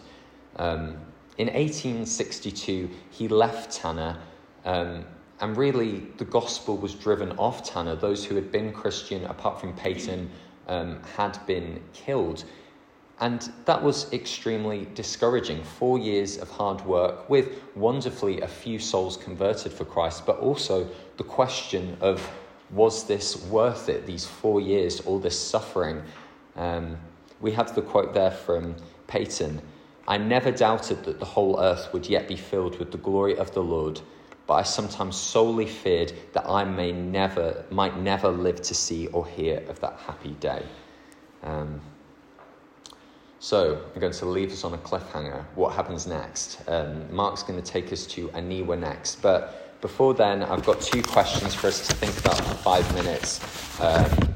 [0.56, 0.96] Um,
[1.38, 4.18] in 1862, he left Tanna,
[4.64, 5.04] um,
[5.40, 7.94] and really the gospel was driven off Tanna.
[7.94, 10.30] Those who had been Christian, apart from Paton,
[10.66, 12.44] um, had been killed.
[13.20, 15.62] And that was extremely discouraging.
[15.62, 20.88] Four years of hard work with wonderfully a few souls converted for Christ, but also
[21.16, 22.28] the question of
[22.70, 26.02] was this worth it, these four years, all this suffering?
[26.56, 26.96] Um,
[27.40, 29.62] we have the quote there from Paton
[30.08, 33.52] I never doubted that the whole earth would yet be filled with the glory of
[33.52, 34.00] the Lord,
[34.46, 39.26] but I sometimes solely feared that I may never, might never live to see or
[39.26, 40.64] hear of that happy day.
[41.42, 41.82] Um,
[43.38, 45.44] so I'm going to leave us on a cliffhanger.
[45.54, 46.66] What happens next?
[46.66, 51.02] Um, Mark's going to take us to Aniwa next, but before then, I've got two
[51.02, 53.40] questions for us to think about for five minutes.
[53.80, 54.34] Um,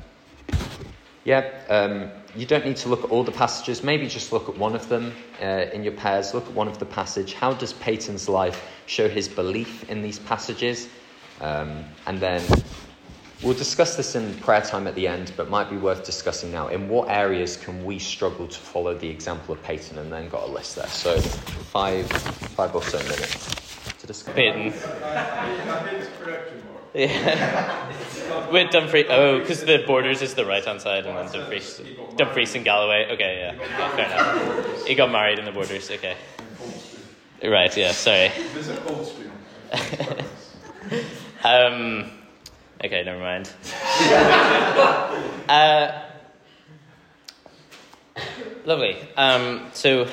[1.25, 3.83] yeah, um, you don't need to look at all the passages.
[3.83, 6.35] Maybe just look at one of them uh, in your pairs.
[6.35, 7.35] Look at one of the passage.
[7.35, 10.89] How does Paton's life show his belief in these passages?
[11.41, 12.43] Um, and then
[13.43, 16.69] we'll discuss this in prayer time at the end, but might be worth discussing now.
[16.69, 19.99] In what areas can we struggle to follow the example of Paton?
[19.99, 20.89] And then got a list there.
[20.89, 23.55] So five, five or so minutes
[23.99, 24.35] to discuss.
[24.35, 24.73] Paton.
[26.95, 27.91] Yeah.
[28.51, 29.07] With Dumfries.
[29.09, 31.81] Oh, because the borders is the right hand side and then Dumfries,
[32.17, 33.09] Dumfries and Galloway.
[33.13, 33.89] Okay, yeah.
[33.97, 34.87] Fair enough.
[34.87, 35.91] He got married in the borders.
[35.91, 36.17] Okay.
[37.43, 38.27] Right, yeah, sorry.
[41.43, 42.11] um,
[42.85, 43.51] okay, never mind.
[45.49, 46.03] uh,
[48.65, 48.97] lovely.
[49.17, 50.07] Um, so,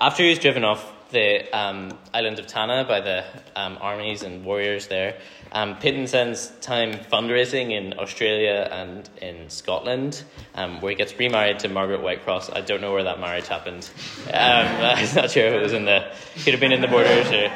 [0.00, 3.24] after he was driven off the um, island of Tanna by the
[3.56, 5.16] um, armies and warriors there,
[5.52, 10.22] um, Paton spends time fundraising in Australia and in Scotland,
[10.54, 12.54] um, where he gets remarried to Margaret Whitecross.
[12.54, 13.90] I don't know where that marriage happened.
[14.28, 16.12] Um, I'm not sure if it was in the.
[16.44, 17.50] Could have been in the borders or.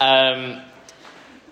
[0.00, 0.62] Um,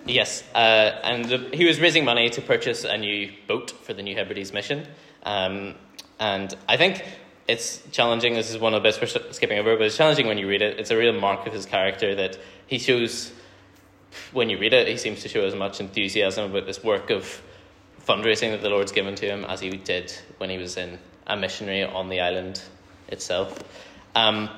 [0.05, 0.57] yes, uh,
[1.03, 4.53] and the, he was raising money to purchase a new boat for the New Hebrides
[4.53, 4.87] mission.
[5.23, 5.75] Um,
[6.19, 7.03] and I think
[7.49, 8.35] it's challenging.
[8.35, 10.61] This is one of the best we're skipping over, but it's challenging when you read
[10.61, 10.79] it.
[10.79, 13.31] It's a real mark of his character that he shows
[14.31, 17.41] when you read it, he seems to show as much enthusiasm about this work of
[18.07, 21.35] fundraising that the Lord's given to him as he did when he was in a
[21.35, 22.61] missionary on the island
[23.07, 23.63] itself.
[24.15, 24.49] Um,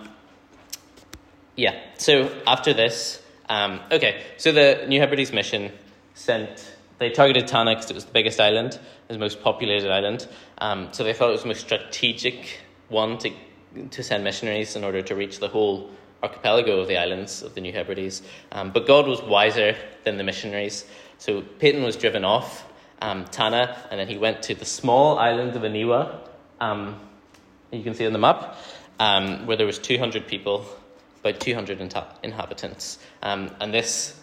[1.56, 5.72] yeah, so after this, um, okay, so the New Hebrides mission
[6.14, 10.28] sent, they targeted Tanna because it was the biggest island, the most populated island.
[10.58, 12.60] Um, so they thought it was the most strategic
[12.92, 13.32] one to,
[13.90, 15.90] to send missionaries in order to reach the whole
[16.22, 18.22] archipelago of the islands of the New Hebrides.
[18.52, 20.86] Um, but God was wiser than the missionaries.
[21.18, 22.66] So Paton was driven off
[23.02, 26.20] um, Tanna, and then he went to the small island of Aniwa.
[26.60, 27.00] Um,
[27.72, 28.58] you can see on the map,
[29.00, 30.66] um, where there was 200 people,
[31.22, 31.82] about 200
[32.22, 33.00] inhabitants.
[33.24, 34.20] Um, and this,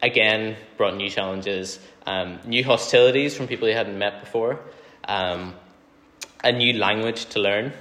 [0.00, 4.60] again, brought new challenges, um, new hostilities from people he hadn't met before,
[5.04, 7.72] a new language to learn,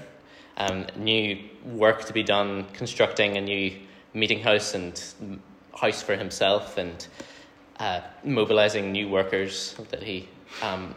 [0.95, 3.71] new work to be done constructing a new
[4.13, 5.01] meeting house and
[5.79, 7.07] house for himself and
[7.79, 10.27] uh, mobilizing new workers that he
[10.61, 10.93] um,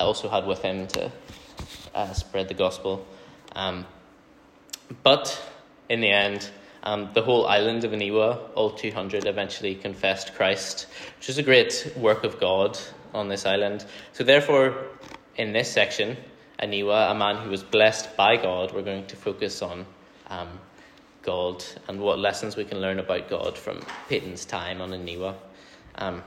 [0.00, 1.10] also had with him to
[1.94, 3.06] uh, spread the gospel.
[3.54, 3.86] Um,
[5.02, 5.40] but
[5.88, 6.50] in the end,
[6.82, 11.92] um, the whole island of Aniwa, all 200, eventually confessed Christ, which is a great
[11.96, 12.78] work of God
[13.14, 13.86] on this island.
[14.12, 14.88] So, therefore,
[15.36, 16.16] in this section,
[16.60, 19.86] Aniwa, a man who was blessed by God, we're going to focus on
[20.28, 20.48] um,
[21.22, 25.34] God and what lessons we can learn about God from Paton's time on Aniwa.
[25.96, 26.22] Um,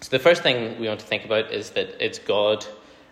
[0.00, 2.66] So the first thing we want to think about is that it's God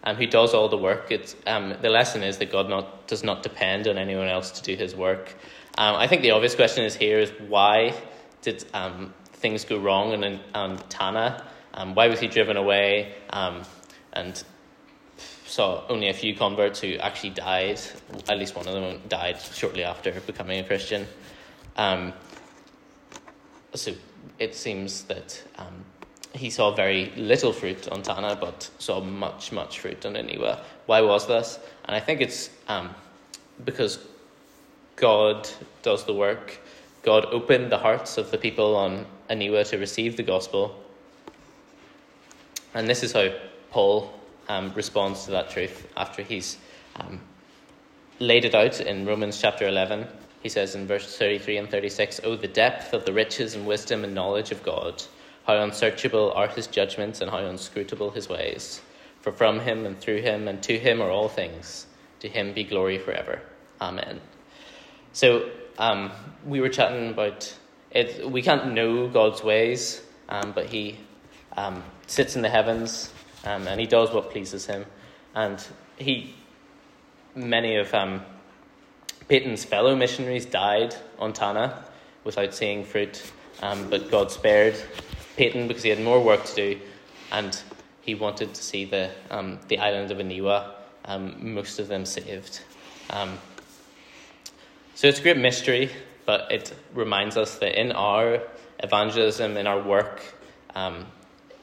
[0.04, 1.10] um, who does all the work.
[1.10, 4.62] It's, um, the lesson is that God not, does not depend on anyone else to
[4.62, 5.34] do his work.
[5.78, 7.94] Um, I think the obvious question is here is why
[8.42, 10.40] did um, things go wrong in, in
[10.90, 11.42] Tanna?
[11.72, 13.14] Um, why was he driven away?
[13.30, 13.62] Um,
[14.12, 14.44] and
[15.52, 17.78] saw only a few converts who actually died.
[18.26, 21.06] At least one of them died shortly after becoming a Christian.
[21.76, 22.14] Um,
[23.74, 23.92] so
[24.38, 25.84] it seems that um,
[26.32, 30.60] he saw very little fruit on Tanna, but saw much, much fruit on Aniwa.
[30.86, 31.58] Why was this?
[31.84, 32.94] And I think it's um,
[33.62, 33.98] because
[34.96, 35.50] God
[35.82, 36.60] does the work.
[37.02, 40.82] God opened the hearts of the people on Aniwa to receive the gospel.
[42.72, 43.28] And this is how
[43.70, 44.14] Paul
[44.48, 46.58] um, responds to that truth after he's
[46.96, 47.20] um,
[48.18, 50.06] laid it out in Romans chapter 11.
[50.42, 54.04] He says in verse 33 and 36 Oh, the depth of the riches and wisdom
[54.04, 55.02] and knowledge of God!
[55.46, 58.80] How unsearchable are his judgments and how inscrutable his ways!
[59.20, 61.86] For from him and through him and to him are all things.
[62.20, 63.40] To him be glory forever.
[63.80, 64.20] Amen.
[65.12, 66.10] So, um,
[66.44, 67.54] we were chatting about
[67.92, 68.28] it.
[68.28, 70.98] We can't know God's ways, um, but he
[71.56, 73.12] um, sits in the heavens
[73.44, 74.86] um, and he does what pleases him.
[75.34, 75.64] And
[75.96, 76.34] he,
[77.34, 78.22] many of um,
[79.28, 81.84] Paton's fellow missionaries died on Tanna
[82.24, 83.32] without seeing fruit,
[83.62, 84.76] um, but God spared
[85.36, 86.80] Paton because he had more work to do,
[87.30, 87.60] and
[88.02, 90.72] he wanted to see the um, the island of Aniwa,
[91.06, 92.60] um, most of them saved.
[93.10, 93.38] Um,
[94.94, 95.90] so it's a great mystery,
[96.26, 98.42] but it reminds us that in our
[98.80, 100.22] evangelism, in our work,
[100.74, 101.06] um,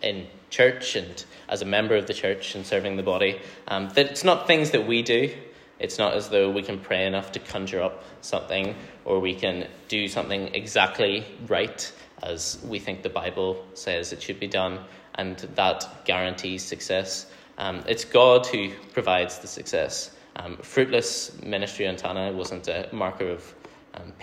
[0.02, 4.08] in church and as a member of the church and serving the body, um, that
[4.08, 5.34] it's not things that we do.
[5.80, 8.76] It's not as though we can pray enough to conjure up something
[9.06, 11.92] or we can do something exactly right
[12.22, 14.80] as we think the Bible says it should be done
[15.16, 17.28] and that guarantees success.
[17.58, 20.12] Um, it's God who provides the success.
[20.36, 23.54] Um, fruitless ministry on Tanna wasn't a marker of
[23.96, 24.14] um,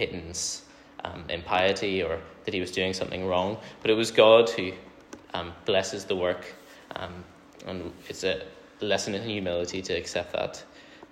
[1.04, 4.72] um, impiety or that he was doing something wrong, but it was God who
[5.36, 6.54] um, blesses the work.
[6.94, 7.24] Um,
[7.66, 8.42] and it's a
[8.80, 10.62] lesson in humility to accept that,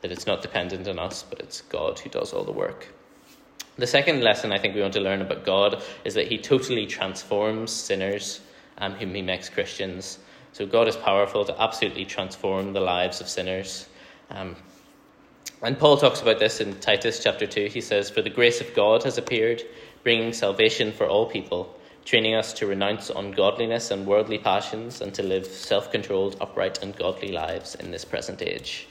[0.00, 2.88] that it's not dependent on us, but it's God who does all the work.
[3.76, 6.86] The second lesson I think we want to learn about God is that He totally
[6.86, 8.40] transforms sinners
[8.78, 10.18] um, whom He makes Christians.
[10.52, 13.88] So God is powerful to absolutely transform the lives of sinners.
[14.30, 14.54] Um,
[15.62, 17.66] and Paul talks about this in Titus chapter 2.
[17.66, 19.62] He says, For the grace of God has appeared,
[20.02, 25.22] bringing salvation for all people training us to renounce ungodliness and worldly passions and to
[25.22, 28.86] live self controlled, upright, and godly lives in this present age.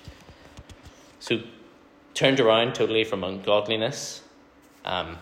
[1.20, 1.40] So,
[2.14, 4.22] turned around totally from ungodliness,
[4.86, 5.18] um,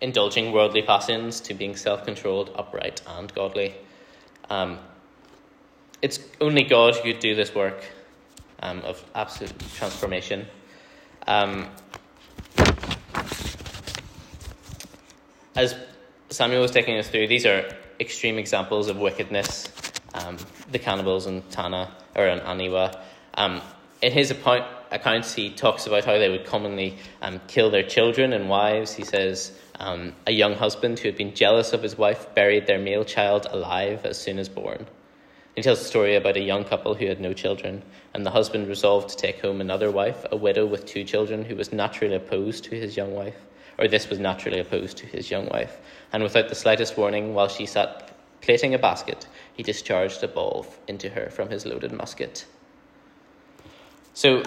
[0.00, 3.74] indulging worldly passions, to being self controlled, upright, and godly.
[4.50, 4.78] Um,
[6.02, 7.82] it's only God who could do this work
[8.60, 10.46] um, of absolute transformation.
[11.26, 11.68] Um,
[15.56, 15.74] as
[16.30, 17.64] Samuel was taking us through, these are
[18.00, 19.70] extreme examples of wickedness.
[20.14, 20.36] Um,
[20.70, 23.00] the cannibals in Tanna or in Aniwa.
[23.34, 23.60] Um,
[24.02, 28.32] in his account, accounts, he talks about how they would commonly um, kill their children
[28.32, 28.94] and wives.
[28.94, 32.78] He says um, a young husband who had been jealous of his wife buried their
[32.78, 34.86] male child alive as soon as born.
[35.56, 37.82] He tells a story about a young couple who had no children,
[38.12, 41.54] and the husband resolved to take home another wife, a widow with two children, who
[41.54, 43.36] was naturally opposed to his young wife
[43.78, 45.78] or this was naturally opposed to his young wife,
[46.12, 48.10] and without the slightest warning, while she sat
[48.40, 52.44] plaiting a basket, he discharged a ball into her from his loaded musket.
[54.12, 54.42] So,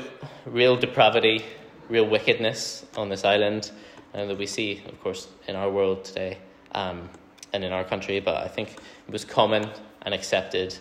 [0.46, 1.44] real depravity,
[1.90, 3.72] real wickedness on this island,
[4.14, 6.38] and that we see, of course, in our world today
[6.74, 7.10] um,
[7.54, 9.70] and in our country, but I think it was common
[10.04, 10.78] and accepted,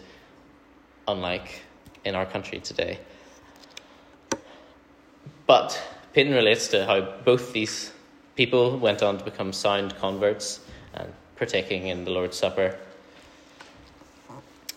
[1.08, 1.62] unlike
[2.04, 3.00] in our country today.
[5.46, 5.80] But
[6.12, 7.92] Paton relates to how both these
[8.36, 10.60] People went on to become sound converts
[10.94, 12.76] and partaking in the Lord's Supper.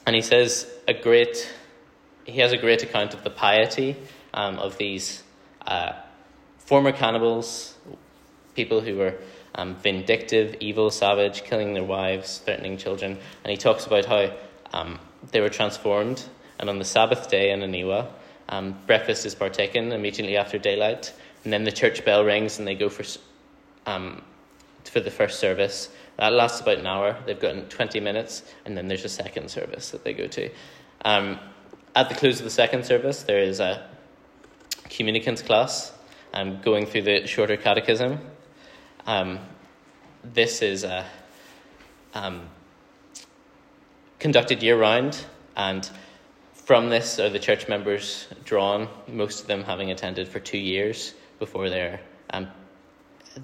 [0.06, 1.54] And he says a great,
[2.26, 3.96] he has a great account of the piety
[4.34, 5.24] um, of these
[5.68, 5.92] uh,
[6.58, 7.76] former cannibals,
[8.56, 9.16] people who were
[9.56, 13.18] um, vindictive, evil, savage, killing their wives, threatening children.
[13.44, 14.34] And he talks about how
[14.74, 15.00] um,
[15.32, 16.24] they were transformed.
[16.60, 18.08] And on the Sabbath day in Aniwa,
[18.48, 21.14] um, breakfast is partaken immediately after daylight.
[21.44, 23.04] And then the church bell rings and they go for
[23.90, 24.22] um,
[24.84, 25.90] for the first service.
[26.18, 27.18] That lasts about an hour.
[27.26, 30.50] They've got 20 minutes, and then there's a second service that they go to.
[31.06, 31.40] Um,
[31.96, 33.90] at the close of the second service, there is a
[34.90, 35.92] communicants class
[36.34, 38.20] um, going through the shorter catechism.
[39.06, 39.40] Um,
[40.24, 41.06] this is a,
[42.14, 42.48] um,
[44.20, 45.26] conducted year round,
[45.56, 45.90] and
[46.54, 51.14] from this are the church members drawn, most of them having attended for two years
[51.40, 52.48] before their um,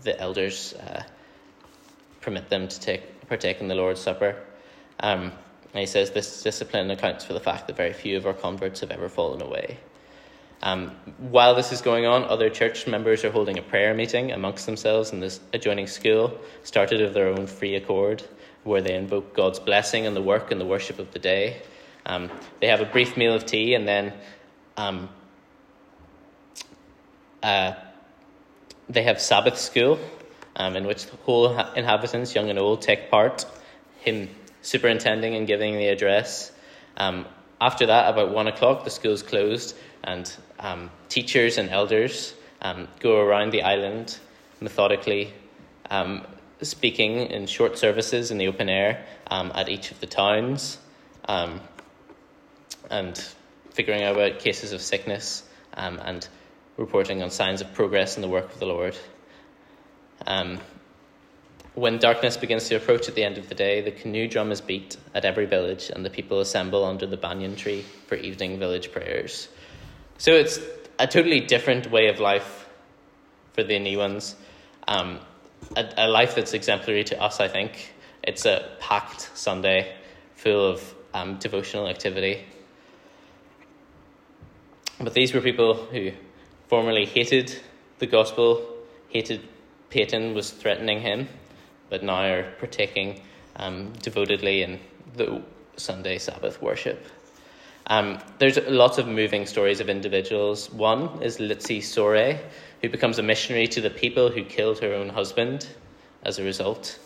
[0.04, 1.04] the elders uh,
[2.22, 4.36] permit them to take partake in the Lord's Supper.
[5.00, 5.32] Um,
[5.74, 8.80] and he says this discipline accounts for the fact that very few of our converts
[8.80, 9.78] have ever fallen away.
[10.62, 14.66] Um, while this is going on, other church members are holding a prayer meeting amongst
[14.66, 18.24] themselves in this adjoining school, started of their own free accord,
[18.64, 21.62] where they invoke God's blessing on the work and the worship of the day.
[22.06, 22.32] Um,
[22.62, 24.14] they have a brief meal of tea and then
[24.78, 25.10] um,
[27.44, 27.74] uh,
[28.90, 30.00] they have Sabbath school,
[30.56, 33.46] um, in which the whole inhabitants, young and old, take part.
[34.00, 34.30] Him
[34.62, 36.52] superintending and giving the address.
[36.98, 37.26] Um,
[37.60, 42.88] after that, about one o'clock, the school is closed, and um, teachers and elders um,
[43.00, 44.18] go around the island
[44.62, 45.34] methodically,
[45.90, 46.26] um,
[46.62, 50.78] speaking in short services in the open air um, at each of the towns,
[51.28, 51.60] um,
[52.90, 53.18] and
[53.72, 56.28] figuring out about cases of sickness um, and
[56.78, 58.98] reporting on signs of progress in the work of the Lord.
[60.28, 60.60] Um,
[61.74, 64.62] when darkness begins to approach at the end of the day, the canoe drum is
[64.62, 68.92] beat at every village, and the people assemble under the banyan tree for evening village
[68.92, 69.50] prayers.
[70.18, 70.60] So it's
[70.98, 72.70] a totally different way of life
[73.54, 74.36] for the Niuans.
[74.88, 75.20] Um,
[75.76, 77.94] a, a, life that's exemplary to us, I think.
[78.24, 79.96] It's a packed Sunday
[80.36, 82.46] full of um, devotional activity.
[85.00, 86.12] But these were people who
[86.68, 87.56] formerly hated
[88.00, 88.66] the gospel,
[89.10, 89.42] hated
[89.90, 91.28] Paton was threatening him,
[91.90, 93.22] but now are partaking
[93.56, 94.80] um, devotedly in
[95.16, 95.42] the
[95.78, 97.06] Sunday Sabbath worship.
[97.88, 100.72] Um, there's lots of moving stories of individuals.
[100.72, 102.40] One is Litsi Sore,
[102.82, 105.68] who becomes a missionary to the people who killed her own husband
[106.24, 106.98] as a result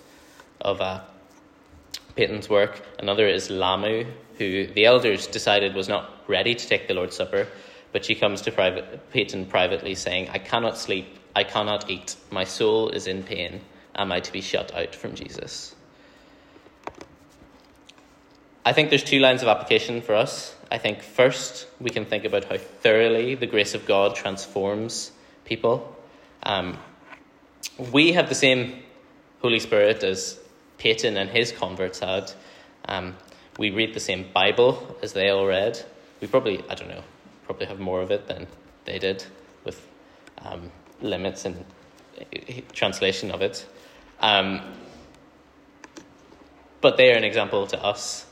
[0.61, 1.01] of uh,
[2.15, 2.81] Paton's work.
[2.99, 4.05] Another is Lamu,
[4.37, 7.47] who the elders decided was not ready to take the Lord's Supper,
[7.91, 12.43] but she comes to private, Paton privately saying, I cannot sleep, I cannot eat, my
[12.43, 13.61] soul is in pain.
[13.95, 15.75] Am I to be shut out from Jesus?
[18.65, 20.55] I think there's two lines of application for us.
[20.71, 25.11] I think first we can think about how thoroughly the grace of God transforms
[25.45, 25.95] people.
[26.43, 26.77] Um,
[27.91, 28.83] we have the same
[29.41, 30.39] Holy Spirit as
[30.77, 32.31] Paton and his converts had.
[32.87, 33.15] Um,
[33.57, 35.83] we read the same Bible as they all read.
[36.21, 37.03] We probably, I don't know,
[37.49, 38.45] probably have more of it than
[38.85, 39.25] they did
[39.63, 39.87] with
[40.43, 40.71] um,
[41.01, 41.65] limits and
[42.21, 43.65] uh, translation of it.
[44.19, 44.61] Um,
[46.79, 48.27] but they are an example to us.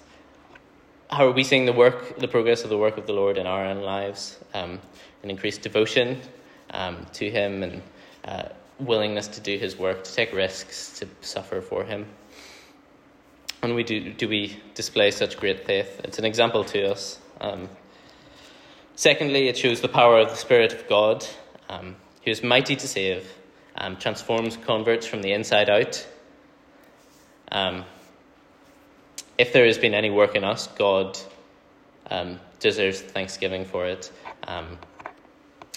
[1.09, 3.47] How are we seeing the work, the progress of the work of the Lord in
[3.47, 4.37] our own lives?
[4.53, 4.79] Um,
[5.23, 6.21] an increased devotion
[6.69, 7.81] um, to Him and
[8.23, 8.49] uh,
[8.79, 12.05] willingness to do His work, to take risks, to suffer for Him.
[13.63, 16.01] And we do, do we display such great faith?
[16.03, 17.19] It's an example to us.
[17.41, 17.67] Um,
[18.97, 21.23] Secondly, it shows the power of the Spirit of God,
[21.69, 21.95] um,
[22.25, 23.31] who is mighty to save,
[23.75, 26.07] um, transforms converts from the inside out.
[27.51, 27.85] Um,
[29.37, 31.15] if there has been any work in us, God
[32.09, 34.11] um, deserves thanksgiving for it.
[34.47, 34.79] Um,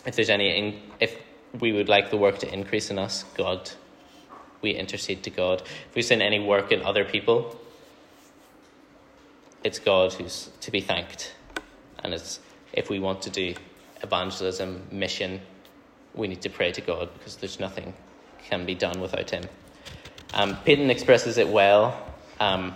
[0.06, 1.14] if there's any, in, if
[1.60, 3.70] we would like the work to increase in us, God,
[4.62, 5.60] we intercede to God.
[5.60, 7.60] If we've seen any work in other people,
[9.62, 11.34] it's God who's to be thanked,
[12.02, 12.40] and it's
[12.72, 13.54] if we want to do
[14.02, 15.40] evangelism, mission,
[16.14, 17.94] we need to pray to God because there's nothing
[18.44, 19.44] can be done without Him.
[20.34, 22.00] Um, Paton expresses it well,
[22.38, 22.74] um,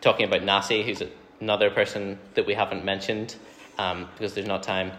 [0.00, 1.02] talking about Nasi, who's
[1.40, 3.36] another person that we haven't mentioned
[3.78, 4.92] um, because there's not time.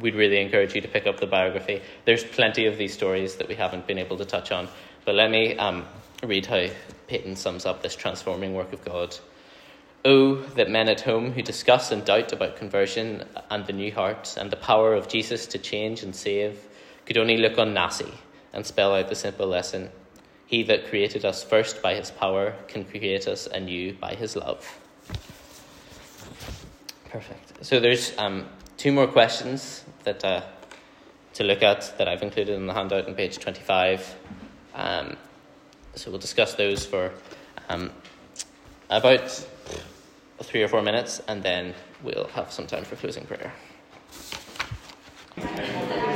[0.00, 1.80] We'd really encourage you to pick up the biography.
[2.04, 4.68] There's plenty of these stories that we haven't been able to touch on,
[5.04, 5.86] but let me um,
[6.22, 6.66] read how
[7.06, 9.16] Paton sums up this transforming work of God.
[10.04, 14.36] Oh, that men at home who discuss and doubt about conversion and the new heart
[14.38, 16.60] and the power of Jesus to change and save
[17.04, 18.12] could only look on Nasi
[18.52, 19.90] and spell out the simple lesson
[20.46, 24.78] He that created us first by his power can create us anew by his love.
[27.10, 27.64] Perfect.
[27.64, 28.46] So there's um,
[28.76, 30.42] two more questions that uh,
[31.34, 34.14] to look at that I've included in the handout on page 25.
[34.74, 35.16] Um,
[35.94, 37.12] so we'll discuss those for
[37.68, 37.90] um,
[38.90, 39.46] about
[40.42, 43.52] three or four minutes, and then we'll have some time for closing prayer.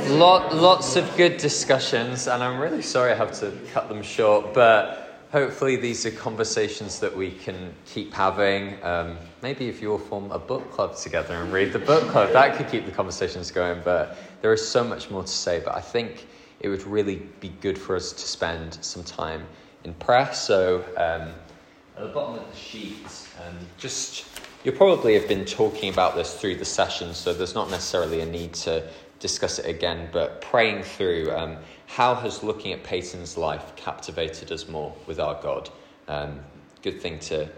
[0.09, 4.53] Lot, lots of good discussions, and I'm really sorry I have to cut them short,
[4.53, 8.81] but hopefully these are conversations that we can keep having.
[8.83, 12.31] Um, maybe if you all form a book club together and read the book club,
[12.33, 13.81] that could keep the conversations going.
[13.83, 15.59] But there is so much more to say.
[15.59, 16.27] But I think
[16.59, 19.45] it would really be good for us to spend some time
[19.85, 20.31] in prayer.
[20.33, 21.33] So um,
[21.97, 24.25] at the bottom of the sheet, um, just
[24.63, 28.25] you'll probably have been talking about this through the session, so there's not necessarily a
[28.25, 28.87] need to
[29.19, 31.57] discuss it again, but praying through um,
[31.87, 35.69] how has looking at Paton's life captivated us more with our God?
[36.07, 36.39] Um,
[36.81, 37.49] good thing to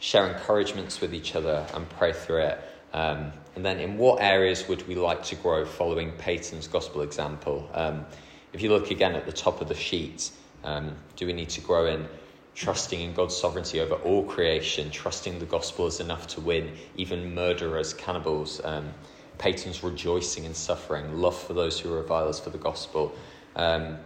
[0.00, 2.60] share encouragements with each other and pray through it.
[2.92, 7.68] Um, and then, in what areas would we like to grow following Paton's gospel example?
[7.74, 8.06] Um,
[8.52, 10.30] if you look again at the top of the sheet,
[10.64, 12.08] um, do we need to grow in
[12.54, 17.34] trusting in God's sovereignty over all creation, trusting the gospel is enough to win even
[17.34, 18.60] murderers, cannibals?
[18.64, 18.92] Um,
[19.38, 23.14] Paton's rejoicing in suffering, love for those who revile us for the gospel.
[23.56, 23.96] Um,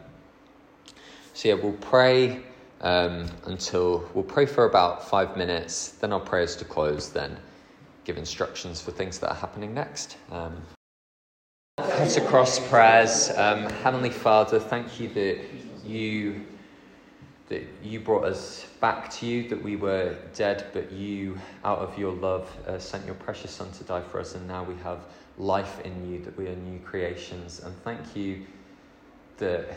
[1.33, 2.43] so, yeah, we'll pray
[2.81, 7.37] um, until we'll pray for about five minutes, then I'll pray us to close, then
[8.05, 10.17] give instructions for things that are happening next.
[10.31, 10.63] Um,
[11.79, 13.31] cut across prayers.
[13.37, 15.39] Um, Heavenly Father, thank you that
[15.85, 16.45] you
[17.49, 21.99] that you brought us back to you, that we were dead, but you, out of
[21.99, 25.01] your love, uh, sent your precious Son to die for us, and now we have
[25.37, 27.61] life in you, that we are new creations.
[27.61, 28.47] And thank you
[29.39, 29.77] that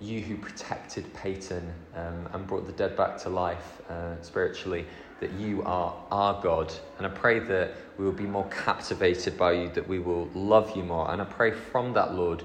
[0.00, 4.86] you who protected Paton um, and brought the dead back to life uh, spiritually,
[5.20, 6.72] that you are our God.
[6.98, 10.76] And I pray that we will be more captivated by you, that we will love
[10.76, 11.10] you more.
[11.10, 12.42] And I pray from that, Lord,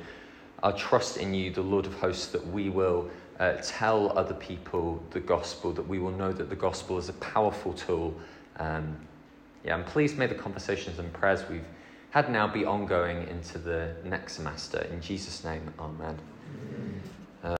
[0.62, 3.10] our trust in you, the Lord of hosts, that we will
[3.40, 7.14] uh, tell other people the gospel, that we will know that the gospel is a
[7.14, 8.14] powerful tool.
[8.58, 8.98] Um,
[9.64, 11.66] yeah, and please may the conversations and prayers we've
[12.12, 14.80] had now be ongoing into the next semester.
[14.92, 16.18] In Jesus' name, amen.